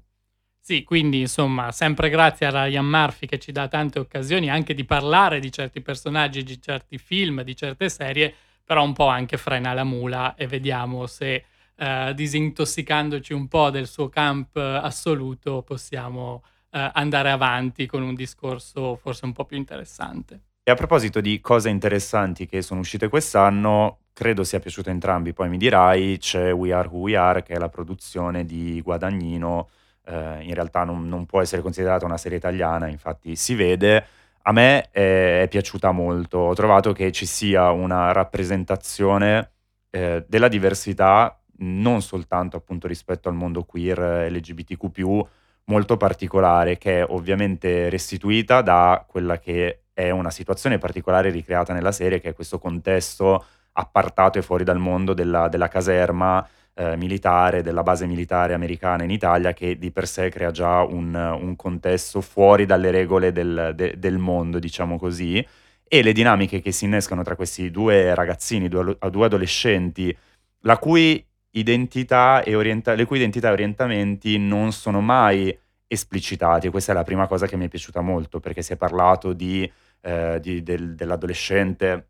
Sì, 0.58 0.82
quindi 0.82 1.20
insomma, 1.20 1.70
sempre 1.70 2.08
grazie 2.08 2.46
a 2.46 2.50
Ryan 2.50 2.86
Murphy 2.86 3.26
che 3.26 3.38
ci 3.38 3.52
dà 3.52 3.68
tante 3.68 4.00
occasioni 4.00 4.50
anche 4.50 4.74
di 4.74 4.84
parlare 4.84 5.38
di 5.38 5.52
certi 5.52 5.80
personaggi, 5.80 6.42
di 6.42 6.60
certi 6.60 6.98
film, 6.98 7.42
di 7.42 7.54
certe 7.54 7.88
serie, 7.88 8.34
però 8.64 8.82
un 8.82 8.92
po' 8.92 9.06
anche 9.06 9.36
frena 9.36 9.72
la 9.74 9.84
mula 9.84 10.34
e 10.34 10.48
vediamo 10.48 11.06
se 11.06 11.44
eh, 11.76 12.12
disintossicandoci 12.14 13.32
un 13.32 13.46
po' 13.46 13.70
del 13.70 13.86
suo 13.86 14.08
camp 14.08 14.56
assoluto 14.56 15.62
possiamo 15.62 16.42
eh, 16.70 16.90
andare 16.94 17.30
avanti 17.30 17.86
con 17.86 18.02
un 18.02 18.14
discorso 18.14 18.96
forse 18.96 19.24
un 19.24 19.32
po' 19.32 19.44
più 19.44 19.56
interessante. 19.56 20.40
E 20.62 20.70
a 20.72 20.74
proposito 20.74 21.20
di 21.20 21.40
cose 21.40 21.68
interessanti 21.68 22.46
che 22.46 22.60
sono 22.60 22.80
uscite 22.80 23.08
quest'anno, 23.08 23.98
credo 24.12 24.42
sia 24.42 24.58
piaciuto 24.58 24.88
a 24.88 24.92
entrambi, 24.92 25.32
poi 25.32 25.48
mi 25.48 25.58
dirai, 25.58 26.18
c'è 26.18 26.52
We 26.52 26.72
Are 26.72 26.88
Who 26.88 26.98
We 27.00 27.16
Are, 27.16 27.42
che 27.42 27.54
è 27.54 27.58
la 27.58 27.68
produzione 27.68 28.44
di 28.44 28.80
Guadagnino, 28.82 29.68
eh, 30.06 30.38
in 30.42 30.54
realtà 30.54 30.84
non, 30.84 31.08
non, 31.08 31.26
può 31.26 31.40
essere 31.40 31.62
considerata 31.62 32.04
una 32.04 32.16
serie 32.16 32.38
italiana, 32.38 32.88
infatti 32.88 33.36
si 33.36 33.54
vede. 33.54 34.06
A 34.42 34.52
me 34.52 34.90
è, 34.90 35.42
è 35.42 35.48
piaciuta 35.48 35.90
molto, 35.92 36.38
ho 36.38 36.54
trovato 36.54 36.92
che 36.92 37.12
ci 37.12 37.26
sia 37.26 37.70
una 37.70 38.12
rappresentazione 38.12 39.50
eh, 39.90 40.24
della 40.26 40.48
diversità, 40.48 41.40
non 41.58 42.02
soltanto 42.02 42.56
appunto 42.56 42.86
rispetto 42.88 43.28
al 43.28 43.34
mondo 43.34 43.64
queer 43.64 44.30
LGBTQ, 44.30 45.26
molto 45.66 45.96
particolare, 45.96 46.78
che 46.78 47.00
è 47.00 47.04
ovviamente 47.08 47.88
restituita 47.88 48.62
da 48.62 49.04
quella 49.06 49.38
che 49.38 49.82
è 49.92 50.10
una 50.10 50.30
situazione 50.30 50.78
particolare 50.78 51.30
ricreata 51.30 51.72
nella 51.72 51.92
serie, 51.92 52.20
che 52.20 52.30
è 52.30 52.34
questo 52.34 52.58
contesto 52.58 53.44
appartato 53.72 54.38
e 54.38 54.42
fuori 54.42 54.64
dal 54.64 54.78
mondo 54.78 55.14
della, 55.14 55.48
della 55.48 55.68
caserma 55.68 56.46
eh, 56.74 56.96
militare, 56.96 57.62
della 57.62 57.82
base 57.82 58.06
militare 58.06 58.54
americana 58.54 59.04
in 59.04 59.10
Italia, 59.10 59.52
che 59.52 59.78
di 59.78 59.90
per 59.90 60.06
sé 60.06 60.28
crea 60.28 60.50
già 60.50 60.82
un, 60.82 61.14
un 61.14 61.56
contesto 61.56 62.20
fuori 62.20 62.66
dalle 62.66 62.90
regole 62.90 63.32
del, 63.32 63.72
de, 63.74 63.98
del, 63.98 64.18
mondo, 64.18 64.58
diciamo 64.58 64.98
così, 64.98 65.44
e 65.88 66.02
le 66.02 66.12
dinamiche 66.12 66.60
che 66.60 66.72
si 66.72 66.84
innescano 66.84 67.22
tra 67.22 67.36
questi 67.36 67.70
due 67.70 68.14
ragazzini, 68.14 68.68
due, 68.68 68.96
due 69.10 69.26
adolescenti, 69.26 70.16
la 70.60 70.78
cui 70.78 71.24
identità 71.58 72.42
e 72.42 72.54
orienta- 72.54 72.94
le 72.94 73.04
cui 73.04 73.16
identità 73.18 73.48
e 73.48 73.52
orientamenti 73.52 74.38
non 74.38 74.72
sono 74.72 75.00
mai 75.00 75.56
esplicitati. 75.86 76.68
Questa 76.68 76.92
è 76.92 76.94
la 76.94 77.04
prima 77.04 77.26
cosa 77.26 77.46
che 77.46 77.56
mi 77.56 77.66
è 77.66 77.68
piaciuta 77.68 78.00
molto 78.00 78.40
perché 78.40 78.62
si 78.62 78.72
è 78.72 78.76
parlato 78.76 79.32
di, 79.32 79.70
eh, 80.02 80.38
di, 80.40 80.62
del, 80.62 80.94
dell'adolescente, 80.94 82.08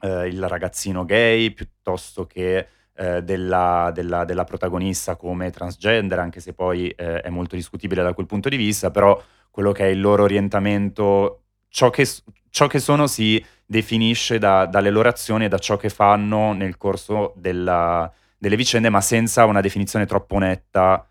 eh, 0.00 0.28
il 0.28 0.46
ragazzino 0.48 1.04
gay 1.04 1.50
piuttosto 1.52 2.26
che 2.26 2.66
eh, 2.96 3.22
della, 3.22 3.90
della, 3.92 4.24
della, 4.24 4.44
protagonista 4.44 5.16
come 5.16 5.50
transgender, 5.50 6.18
anche 6.18 6.40
se 6.40 6.52
poi 6.52 6.88
eh, 6.90 7.20
è 7.20 7.30
molto 7.30 7.56
discutibile 7.56 8.02
da 8.02 8.12
quel 8.12 8.26
punto 8.26 8.48
di 8.48 8.56
vista, 8.56 8.90
però 8.90 9.20
quello 9.50 9.72
che 9.72 9.84
è 9.84 9.88
il 9.88 10.00
loro 10.00 10.24
orientamento, 10.24 11.42
ciò 11.68 11.90
che, 11.90 12.06
ciò 12.50 12.66
che 12.66 12.78
sono 12.78 13.06
si 13.06 13.44
definisce 13.66 14.38
da, 14.38 14.66
dalle 14.66 14.90
loro 14.90 15.08
azioni 15.08 15.46
e 15.46 15.48
da 15.48 15.58
ciò 15.58 15.76
che 15.76 15.88
fanno 15.88 16.52
nel 16.52 16.76
corso 16.76 17.32
della, 17.36 18.12
delle 18.44 18.56
vicende, 18.56 18.90
ma 18.90 19.00
senza 19.00 19.46
una 19.46 19.62
definizione 19.62 20.04
troppo 20.04 20.36
netta 20.36 21.08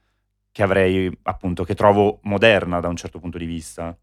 che 0.51 0.61
avrei 0.61 1.11
appunto, 1.23 1.63
che 1.63 1.73
trovo 1.73 2.19
moderna 2.23 2.79
da 2.79 2.87
un 2.87 2.95
certo 2.95 3.19
punto 3.19 3.39
di 3.39 3.45
vista. 3.45 3.97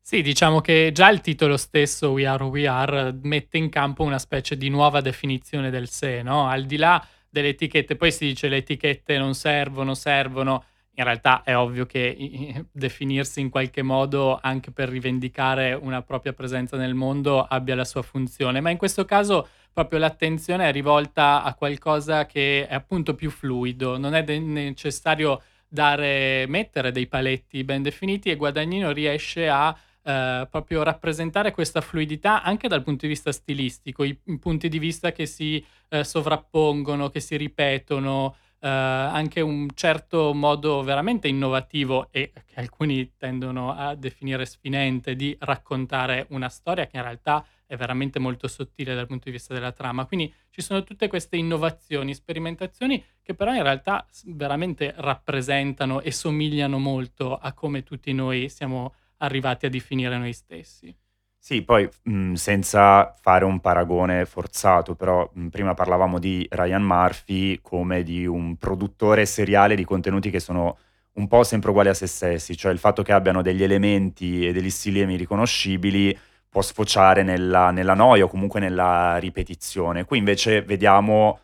Sì, 0.00 0.22
diciamo 0.22 0.60
che 0.60 0.90
già 0.92 1.10
il 1.10 1.20
titolo 1.20 1.56
stesso, 1.56 2.10
We 2.10 2.26
Are 2.26 2.44
We 2.44 2.68
Are, 2.68 3.12
mette 3.22 3.58
in 3.58 3.70
campo 3.70 4.04
una 4.04 4.18
specie 4.18 4.56
di 4.56 4.68
nuova 4.68 5.00
definizione 5.00 5.70
del 5.70 5.88
sé, 5.88 6.22
no? 6.22 6.46
Al 6.46 6.64
di 6.64 6.76
là 6.76 7.04
delle 7.28 7.48
etichette, 7.48 7.96
poi 7.96 8.12
si 8.12 8.26
dice 8.26 8.48
le 8.48 8.58
etichette 8.58 9.18
non 9.18 9.34
servono, 9.34 9.94
servono, 9.94 10.64
in 10.96 11.02
realtà 11.02 11.42
è 11.42 11.56
ovvio 11.56 11.86
che 11.86 12.66
definirsi 12.70 13.40
in 13.40 13.50
qualche 13.50 13.82
modo 13.82 14.38
anche 14.40 14.70
per 14.70 14.88
rivendicare 14.88 15.72
una 15.72 16.02
propria 16.02 16.32
presenza 16.32 16.76
nel 16.76 16.94
mondo 16.94 17.42
abbia 17.42 17.74
la 17.74 17.84
sua 17.84 18.02
funzione, 18.02 18.60
ma 18.60 18.70
in 18.70 18.76
questo 18.76 19.04
caso 19.04 19.48
proprio 19.74 19.98
l'attenzione 19.98 20.68
è 20.68 20.72
rivolta 20.72 21.42
a 21.42 21.52
qualcosa 21.54 22.24
che 22.24 22.66
è 22.66 22.74
appunto 22.74 23.14
più 23.14 23.28
fluido, 23.28 23.98
non 23.98 24.14
è 24.14 24.22
de- 24.22 24.38
necessario 24.38 25.42
dare, 25.68 26.46
mettere 26.46 26.92
dei 26.92 27.08
paletti 27.08 27.64
ben 27.64 27.82
definiti 27.82 28.30
e 28.30 28.36
Guadagnino 28.36 28.92
riesce 28.92 29.48
a 29.48 29.76
eh, 30.04 30.46
proprio 30.48 30.84
rappresentare 30.84 31.50
questa 31.50 31.80
fluidità 31.80 32.42
anche 32.42 32.68
dal 32.68 32.84
punto 32.84 33.06
di 33.06 33.08
vista 33.08 33.32
stilistico, 33.32 34.04
i, 34.04 34.16
i 34.26 34.38
punti 34.38 34.68
di 34.68 34.78
vista 34.78 35.10
che 35.10 35.26
si 35.26 35.64
eh, 35.88 36.04
sovrappongono, 36.04 37.08
che 37.08 37.18
si 37.18 37.36
ripetono, 37.36 38.36
eh, 38.60 38.68
anche 38.68 39.40
un 39.40 39.68
certo 39.74 40.32
modo 40.32 40.82
veramente 40.82 41.26
innovativo 41.26 42.08
e 42.12 42.32
che 42.46 42.60
alcuni 42.60 43.12
tendono 43.16 43.72
a 43.72 43.96
definire 43.96 44.46
sfinente 44.46 45.16
di 45.16 45.36
raccontare 45.40 46.26
una 46.30 46.48
storia 46.48 46.86
che 46.86 46.96
in 46.96 47.02
realtà 47.02 47.44
è 47.66 47.76
veramente 47.76 48.18
molto 48.18 48.48
sottile 48.48 48.94
dal 48.94 49.06
punto 49.06 49.24
di 49.26 49.32
vista 49.32 49.54
della 49.54 49.72
trama. 49.72 50.06
Quindi 50.06 50.32
ci 50.50 50.62
sono 50.62 50.82
tutte 50.84 51.08
queste 51.08 51.36
innovazioni, 51.36 52.14
sperimentazioni 52.14 53.02
che 53.22 53.34
però 53.34 53.54
in 53.54 53.62
realtà 53.62 54.06
veramente 54.26 54.94
rappresentano 54.96 56.00
e 56.00 56.10
somigliano 56.12 56.78
molto 56.78 57.36
a 57.36 57.52
come 57.52 57.82
tutti 57.82 58.12
noi 58.12 58.48
siamo 58.48 58.94
arrivati 59.18 59.66
a 59.66 59.70
definire 59.70 60.18
noi 60.18 60.32
stessi. 60.32 60.94
Sì, 61.38 61.62
poi 61.62 61.86
mh, 62.04 62.32
senza 62.34 63.12
fare 63.20 63.44
un 63.44 63.60
paragone 63.60 64.24
forzato, 64.24 64.94
però 64.94 65.28
mh, 65.30 65.48
prima 65.48 65.74
parlavamo 65.74 66.18
di 66.18 66.46
Ryan 66.50 66.82
Murphy 66.82 67.60
come 67.60 68.02
di 68.02 68.24
un 68.26 68.56
produttore 68.56 69.26
seriale 69.26 69.74
di 69.74 69.84
contenuti 69.84 70.30
che 70.30 70.40
sono 70.40 70.78
un 71.12 71.28
po' 71.28 71.44
sempre 71.44 71.68
uguali 71.70 71.90
a 71.90 71.94
se 71.94 72.06
stessi, 72.06 72.56
cioè 72.56 72.72
il 72.72 72.78
fatto 72.78 73.02
che 73.02 73.12
abbiano 73.12 73.42
degli 73.42 73.62
elementi 73.62 74.46
e 74.46 74.52
degli 74.52 74.70
stilemi 74.70 75.16
riconoscibili 75.16 76.16
può 76.54 76.62
sfociare 76.62 77.24
nella, 77.24 77.72
nella 77.72 77.94
noia 77.94 78.22
o 78.22 78.28
comunque 78.28 78.60
nella 78.60 79.16
ripetizione. 79.16 80.04
Qui 80.04 80.18
invece 80.18 80.62
vediamo 80.62 81.40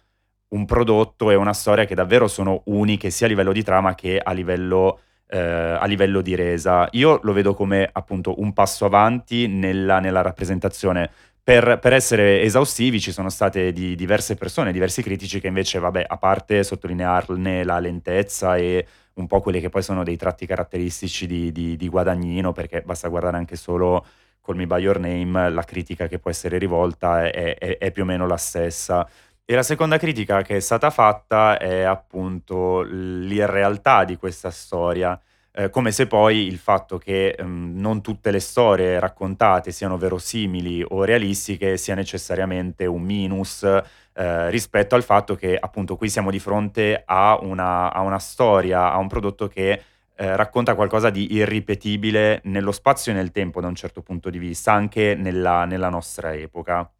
un 0.50 0.64
prodotto 0.64 1.32
e 1.32 1.34
una 1.34 1.52
storia 1.52 1.84
che 1.84 1.96
davvero 1.96 2.28
sono 2.28 2.62
uniche 2.66 3.10
sia 3.10 3.26
a 3.26 3.28
livello 3.28 3.50
di 3.50 3.64
trama 3.64 3.96
che 3.96 4.20
a 4.22 4.30
livello 4.30 5.00
eh, 5.26 5.38
a 5.38 5.84
livello 5.86 6.20
di 6.20 6.36
resa. 6.36 6.86
Io 6.92 7.18
lo 7.24 7.32
vedo 7.32 7.54
come 7.54 7.88
appunto 7.92 8.40
un 8.40 8.52
passo 8.52 8.84
avanti 8.84 9.48
nella, 9.48 9.98
nella 9.98 10.22
rappresentazione. 10.22 11.10
Per, 11.42 11.80
per, 11.80 11.92
essere 11.92 12.42
esaustivi 12.42 13.00
ci 13.00 13.10
sono 13.10 13.30
state 13.30 13.72
di 13.72 13.96
diverse 13.96 14.36
persone, 14.36 14.70
diversi 14.70 15.02
critici 15.02 15.40
che 15.40 15.48
invece, 15.48 15.80
vabbè, 15.80 16.04
a 16.06 16.18
parte 16.18 16.62
sottolinearne 16.62 17.64
la 17.64 17.80
lentezza 17.80 18.56
e 18.56 18.86
un 19.14 19.26
po' 19.26 19.40
quelli 19.40 19.60
che 19.60 19.70
poi 19.70 19.82
sono 19.82 20.04
dei 20.04 20.16
tratti 20.16 20.46
caratteristici 20.46 21.26
di, 21.26 21.50
di, 21.50 21.76
di 21.76 21.88
Guadagnino, 21.88 22.52
perché 22.52 22.82
basta 22.82 23.08
guardare 23.08 23.38
anche 23.38 23.56
solo 23.56 24.04
Call 24.42 24.56
Me 24.56 24.66
By 24.66 24.80
Your 24.80 24.98
Name, 24.98 25.50
la 25.50 25.62
critica 25.62 26.06
che 26.06 26.18
può 26.18 26.30
essere 26.30 26.58
rivolta 26.58 27.24
è, 27.24 27.56
è, 27.56 27.78
è 27.78 27.90
più 27.90 28.02
o 28.02 28.06
meno 28.06 28.26
la 28.26 28.36
stessa. 28.36 29.08
E 29.44 29.54
la 29.54 29.62
seconda 29.62 29.98
critica 29.98 30.42
che 30.42 30.56
è 30.56 30.60
stata 30.60 30.90
fatta 30.90 31.58
è 31.58 31.82
appunto 31.82 32.82
l'irrealtà 32.82 34.04
di 34.04 34.16
questa 34.16 34.50
storia, 34.50 35.20
eh, 35.52 35.68
come 35.70 35.90
se 35.90 36.06
poi 36.06 36.46
il 36.46 36.58
fatto 36.58 36.96
che 36.98 37.30
ehm, 37.30 37.72
non 37.74 38.00
tutte 38.00 38.30
le 38.30 38.38
storie 38.38 39.00
raccontate 39.00 39.72
siano 39.72 39.98
verosimili 39.98 40.84
o 40.88 41.02
realistiche 41.02 41.76
sia 41.76 41.96
necessariamente 41.96 42.86
un 42.86 43.02
minus 43.02 43.64
eh, 43.64 44.50
rispetto 44.50 44.94
al 44.94 45.02
fatto 45.02 45.34
che 45.34 45.56
appunto 45.56 45.96
qui 45.96 46.08
siamo 46.08 46.30
di 46.30 46.38
fronte 46.38 47.02
a 47.04 47.36
una, 47.42 47.92
a 47.92 48.00
una 48.02 48.20
storia, 48.20 48.92
a 48.92 48.98
un 48.98 49.08
prodotto 49.08 49.48
che 49.48 49.82
eh, 50.20 50.36
racconta 50.36 50.74
qualcosa 50.74 51.08
di 51.08 51.32
irripetibile 51.32 52.42
nello 52.44 52.72
spazio 52.72 53.10
e 53.10 53.14
nel 53.14 53.30
tempo 53.30 53.62
da 53.62 53.68
un 53.68 53.74
certo 53.74 54.02
punto 54.02 54.28
di 54.28 54.38
vista, 54.38 54.70
anche 54.70 55.14
nella, 55.14 55.64
nella 55.64 55.88
nostra 55.88 56.34
epoca. 56.34 56.92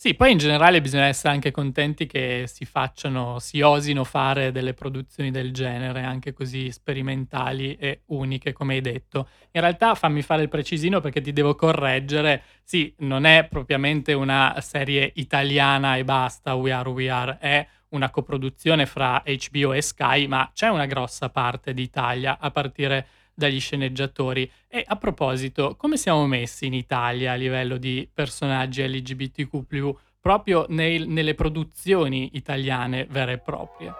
Sì, 0.00 0.14
poi 0.14 0.30
in 0.30 0.38
generale 0.38 0.80
bisogna 0.80 1.06
essere 1.06 1.32
anche 1.32 1.50
contenti 1.50 2.06
che 2.06 2.44
si 2.46 2.64
facciano, 2.64 3.40
si 3.40 3.60
osino 3.62 4.04
fare 4.04 4.52
delle 4.52 4.72
produzioni 4.72 5.32
del 5.32 5.52
genere, 5.52 6.02
anche 6.02 6.32
così 6.32 6.70
sperimentali 6.70 7.74
e 7.74 8.02
uniche, 8.06 8.52
come 8.52 8.74
hai 8.74 8.80
detto. 8.80 9.28
In 9.50 9.60
realtà 9.60 9.96
fammi 9.96 10.22
fare 10.22 10.42
il 10.42 10.48
precisino 10.48 11.00
perché 11.00 11.20
ti 11.20 11.32
devo 11.32 11.56
correggere. 11.56 12.44
Sì, 12.62 12.94
non 12.98 13.24
è 13.24 13.48
propriamente 13.50 14.12
una 14.12 14.54
serie 14.60 15.10
italiana 15.16 15.96
e 15.96 16.04
basta, 16.04 16.54
We 16.54 16.70
Are 16.70 16.88
We 16.90 17.10
Are, 17.10 17.38
è 17.40 17.66
una 17.90 18.10
coproduzione 18.10 18.86
fra 18.86 19.22
HBO 19.24 19.72
e 19.72 19.82
Sky, 19.82 20.26
ma 20.26 20.50
c'è 20.52 20.68
una 20.68 20.86
grossa 20.86 21.28
parte 21.30 21.72
d'Italia 21.72 22.38
a 22.40 22.50
partire 22.50 23.06
dagli 23.34 23.60
sceneggiatori. 23.60 24.50
E 24.66 24.84
a 24.86 24.96
proposito, 24.96 25.76
come 25.76 25.96
siamo 25.96 26.26
messi 26.26 26.66
in 26.66 26.74
Italia 26.74 27.32
a 27.32 27.36
livello 27.36 27.76
di 27.76 28.08
personaggi 28.12 28.86
LGBTQ 28.86 29.96
proprio 30.20 30.66
nei, 30.68 31.06
nelle 31.06 31.34
produzioni 31.34 32.30
italiane 32.34 33.06
vere 33.08 33.34
e 33.34 33.38
proprie. 33.38 33.94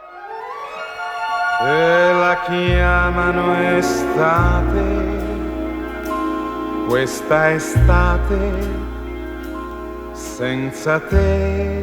E 1.60 2.12
la 2.12 2.42
chiamano 2.46 3.76
estate, 3.76 5.16
questa 6.86 7.52
estate 7.52 8.86
senza 10.12 11.00
te. 11.00 11.77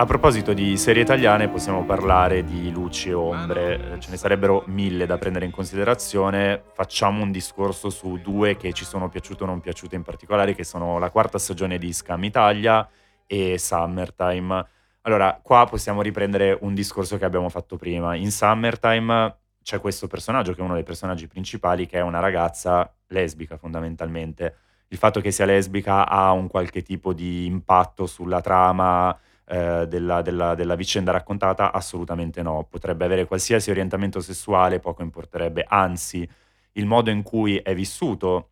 A 0.00 0.06
proposito 0.06 0.52
di 0.52 0.76
serie 0.76 1.02
italiane 1.02 1.48
possiamo 1.48 1.84
parlare 1.84 2.44
di 2.44 2.70
luci 2.70 3.08
e 3.08 3.14
ombre, 3.14 3.96
ce 3.98 4.10
ne 4.10 4.16
sarebbero 4.16 4.62
mille 4.66 5.06
da 5.06 5.18
prendere 5.18 5.44
in 5.44 5.50
considerazione, 5.50 6.62
facciamo 6.72 7.24
un 7.24 7.32
discorso 7.32 7.90
su 7.90 8.20
due 8.22 8.56
che 8.56 8.72
ci 8.72 8.84
sono 8.84 9.08
piaciute 9.08 9.42
o 9.42 9.46
non 9.46 9.58
piaciute 9.58 9.96
in 9.96 10.04
particolare, 10.04 10.54
che 10.54 10.62
sono 10.62 11.00
la 11.00 11.10
quarta 11.10 11.36
stagione 11.38 11.78
di 11.78 11.92
Scam 11.92 12.22
Italia 12.22 12.88
e 13.26 13.58
Summertime. 13.58 14.66
Allora, 15.00 15.40
qua 15.42 15.66
possiamo 15.68 16.00
riprendere 16.00 16.56
un 16.60 16.74
discorso 16.74 17.18
che 17.18 17.24
abbiamo 17.24 17.48
fatto 17.48 17.76
prima. 17.76 18.14
In 18.14 18.30
Summertime 18.30 19.36
c'è 19.64 19.80
questo 19.80 20.06
personaggio 20.06 20.52
che 20.52 20.60
è 20.60 20.64
uno 20.64 20.74
dei 20.74 20.84
personaggi 20.84 21.26
principali, 21.26 21.88
che 21.88 21.98
è 21.98 22.02
una 22.02 22.20
ragazza 22.20 22.88
lesbica 23.08 23.56
fondamentalmente. 23.56 24.58
Il 24.90 24.96
fatto 24.96 25.20
che 25.20 25.32
sia 25.32 25.44
lesbica 25.44 26.08
ha 26.08 26.30
un 26.30 26.46
qualche 26.46 26.82
tipo 26.82 27.12
di 27.12 27.46
impatto 27.46 28.06
sulla 28.06 28.40
trama 28.40 29.18
eh, 29.48 29.86
della, 29.88 30.22
della, 30.22 30.54
della, 30.54 30.74
vicenda 30.74 31.12
raccontata? 31.12 31.72
Assolutamente 31.72 32.42
no. 32.42 32.66
Potrebbe 32.68 33.04
avere 33.04 33.26
qualsiasi 33.26 33.70
orientamento 33.70 34.20
sessuale, 34.20 34.80
poco 34.80 35.02
importerebbe. 35.02 35.64
Anzi, 35.66 36.28
il 36.72 36.86
modo 36.86 37.10
in 37.10 37.22
cui 37.22 37.56
è 37.56 37.74
vissuto, 37.74 38.50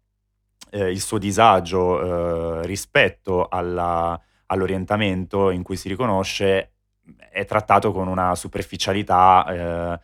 eh, 0.71 0.91
il 0.91 1.01
suo 1.01 1.19
disagio 1.19 2.61
eh, 2.63 2.67
rispetto 2.67 3.49
alla, 3.49 4.21
all'orientamento 4.47 5.51
in 5.51 5.63
cui 5.63 5.77
si 5.77 5.89
riconosce 5.89 6.73
è 7.31 7.45
trattato 7.45 7.93
con 7.93 8.09
una 8.09 8.35
superficialità 8.35 9.47
eh, 9.47 10.01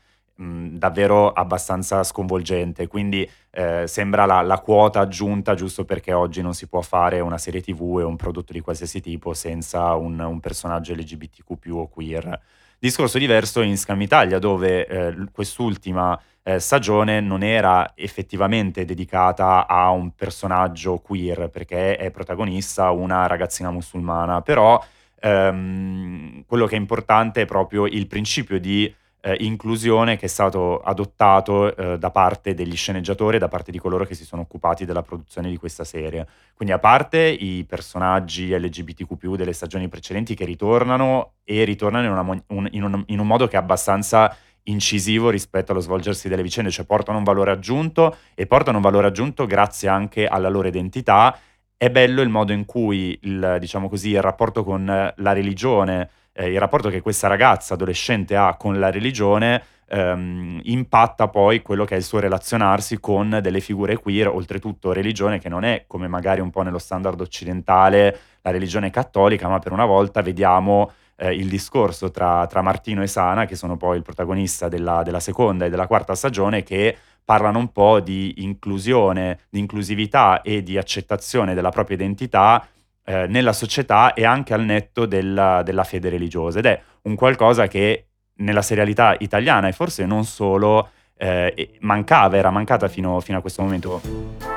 davvero 0.73 1.33
abbastanza 1.33 2.03
sconvolgente, 2.03 2.87
quindi 2.87 3.29
eh, 3.51 3.87
sembra 3.87 4.25
la, 4.25 4.41
la, 4.43 4.59
quota 4.61 5.01
aggiunta 5.01 5.55
giusto 5.55 5.85
perché 5.85 6.13
oggi 6.13 6.43
non 6.43 6.55
si 6.55 6.67
può 6.67 6.81
fare 6.81 7.21
una 7.21 7.39
serie 7.39 7.61
tv 7.61 7.99
e 8.01 8.05
un 8.05 8.17
prodotto 8.17 8.53
di 8.53 8.61
qualsiasi 8.61 9.01
tipo 9.01 9.35
senza 9.35 9.95
un, 9.95 10.19
un 10.19 10.41
personaggio 10.41 10.95
LGBTQ 10.95 11.71
o 11.73 11.89
queer. 11.89 12.41
Discorso 12.79 13.19
diverso 13.19 13.61
in 13.61 13.79
Scam 13.79 14.01
Italia 14.01 14.39
dove 14.39 14.87
eh, 14.87 15.15
quest'ultima 15.33 16.21
eh, 16.43 16.59
stagione 16.59 17.21
non 17.21 17.43
era 17.45 17.93
effettivamente 17.95 18.85
dedicata 18.85 19.69
a 19.69 19.91
un 19.91 20.15
personaggio 20.15 20.99
queer 20.99 21.49
perché 21.49 21.97
è 21.97 22.11
protagonista 22.11 22.91
una 22.91 23.27
ragazzina 23.27 23.71
musulmana, 23.71 24.43
però 24.43 24.83
ehm, 25.21 26.45
quello 26.47 26.67
che 26.67 26.75
è 26.75 26.79
importante 26.79 27.43
è 27.43 27.45
proprio 27.45 27.87
il 27.87 28.07
principio 28.09 28.59
di 28.59 28.93
eh, 29.23 29.37
inclusione 29.41 30.17
che 30.17 30.27
è 30.27 30.29
stato 30.29 30.81
adottato 30.81 31.75
eh, 31.75 31.99
da 31.99 32.11
parte 32.11 32.55
degli 32.55 32.77
sceneggiatori 32.77 33.37
e 33.37 33.39
da 33.39 33.49
parte 33.49 33.71
di 33.71 33.79
coloro 33.79 34.05
che 34.05 34.15
si 34.15 34.25
sono 34.25 34.43
occupati 34.43 34.85
della 34.85 35.03
produzione 35.03 35.49
di 35.49 35.57
questa 35.57 35.85
serie. 35.85 36.27
Quindi 36.55 36.75
a 36.75 36.79
parte 36.79 37.21
i 37.21 37.65
personaggi 37.65 38.49
LGBTQ 38.51 39.37
delle 39.37 39.53
stagioni 39.53 39.89
precedenti 39.89 40.35
che 40.35 40.45
ritornano 40.45 41.35
e 41.45 41.63
ritornano 41.65 42.05
in, 42.05 42.13
una, 42.13 42.43
un, 42.49 42.69
in, 42.73 42.83
un, 42.83 43.05
in 43.07 43.19
un 43.21 43.27
modo 43.27 43.47
che 43.47 43.57
è 43.57 43.61
abbastanza 43.61 44.37
incisivo 44.65 45.31
rispetto 45.31 45.73
allo 45.73 45.81
svolgersi 45.81 46.29
delle 46.29 46.43
vicende, 46.43 46.71
cioè 46.71 46.85
portano 46.85 47.19
un 47.19 47.25
valore 47.25 47.53
aggiunto 47.53 48.17
e 48.35 48.47
portano 48.47 48.79
un 48.79 48.83
valore 48.83 49.07
aggiunto 49.07 49.47
grazie 49.47 49.89
anche 49.89 50.27
alla 50.27 50.49
loro 50.49 50.67
identità. 50.67 51.37
È 51.77 51.91
bello 51.91 52.23
il 52.23 52.29
modo 52.29 52.53
in 52.53 52.65
cui 52.65 53.19
il, 53.23 53.57
diciamo 53.61 53.89
così, 53.89 54.11
il 54.11 54.23
rapporto 54.23 54.63
con 54.65 54.85
la 54.85 55.33
religione 55.33 56.09
eh, 56.33 56.51
il 56.51 56.59
rapporto 56.59 56.89
che 56.89 57.01
questa 57.01 57.29
ragazza 57.29 57.75
adolescente 57.75 58.37
ha 58.37 58.57
con 58.57 58.79
la 58.79 58.91
religione 58.91 59.63
ehm, 59.89 60.61
impatta 60.65 61.29
poi 61.29 61.61
quello 61.63 61.85
che 61.85 61.95
è 61.95 61.99
il 61.99 62.05
suo 62.05 62.19
relazionarsi 62.19 62.99
con 62.99 63.39
delle 63.43 63.61
figure 63.61 63.97
queer, 63.97 64.29
oltretutto 64.29 64.93
religione 64.93 65.39
che 65.39 65.49
non 65.49 65.65
è 65.65 65.85
come 65.87 66.09
magari 66.09 66.41
un 66.41 66.51
po' 66.51 66.63
nello 66.63 66.79
standard 66.79 67.21
occidentale 67.21 68.19
la 68.41 68.51
religione 68.51 68.91
cattolica, 68.91 69.49
ma 69.49 69.59
per 69.59 69.73
una 69.73 69.85
volta 69.85 70.23
vediamo 70.23 70.93
eh, 71.17 71.35
il 71.35 71.49
discorso 71.49 72.11
tra, 72.11 72.47
tra, 72.47 72.63
Martino 72.63 73.03
e 73.03 73.07
Sana, 73.07 73.45
che 73.45 73.55
sono 73.55 73.77
poi 73.77 73.99
il 73.99 74.03
protagonista 74.03 74.69
della, 74.69 75.03
della 75.03 75.21
seconda 75.21 75.67
e 75.67 75.71
della 75.71 75.87
quarta 75.87 76.15
stagione, 76.15 76.63
che 76.63 76.97
parlano 77.25 77.59
un 77.59 77.71
po' 77.71 78.01
di 78.01 78.35
inclusione, 78.39 79.41
di 79.49 79.61
inclusività 79.61 80.43
e 80.43 80.63
di 80.63 80.77
accettazione 80.77 81.55
della 81.55 81.71
propria 81.71 81.97
identità 81.97 82.67
eh, 83.05 83.27
nella 83.27 83.53
società 83.53 84.15
e 84.15 84.25
anche 84.25 84.55
al 84.55 84.63
netto 84.63 85.07
della, 85.07 85.63
della 85.63 85.85
fede 85.85 86.09
religiosa 86.09 86.59
ed 86.59 86.67
è 86.67 86.81
un 87.03 87.15
qualcosa 87.15 87.67
che 87.67 88.07
nella 88.37 88.63
serialità 88.63 89.17
italiana 89.19 89.69
e 89.69 89.73
forse 89.73 90.07
non 90.07 90.25
solo 90.25 90.91
eh, 91.17 91.77
mancava, 91.81 92.37
era 92.37 92.51
mancata 92.51 92.89
fino, 92.89 93.21
fino 93.21 93.39
a 93.39 93.41
questo 93.41 93.63
momento. 93.63 94.52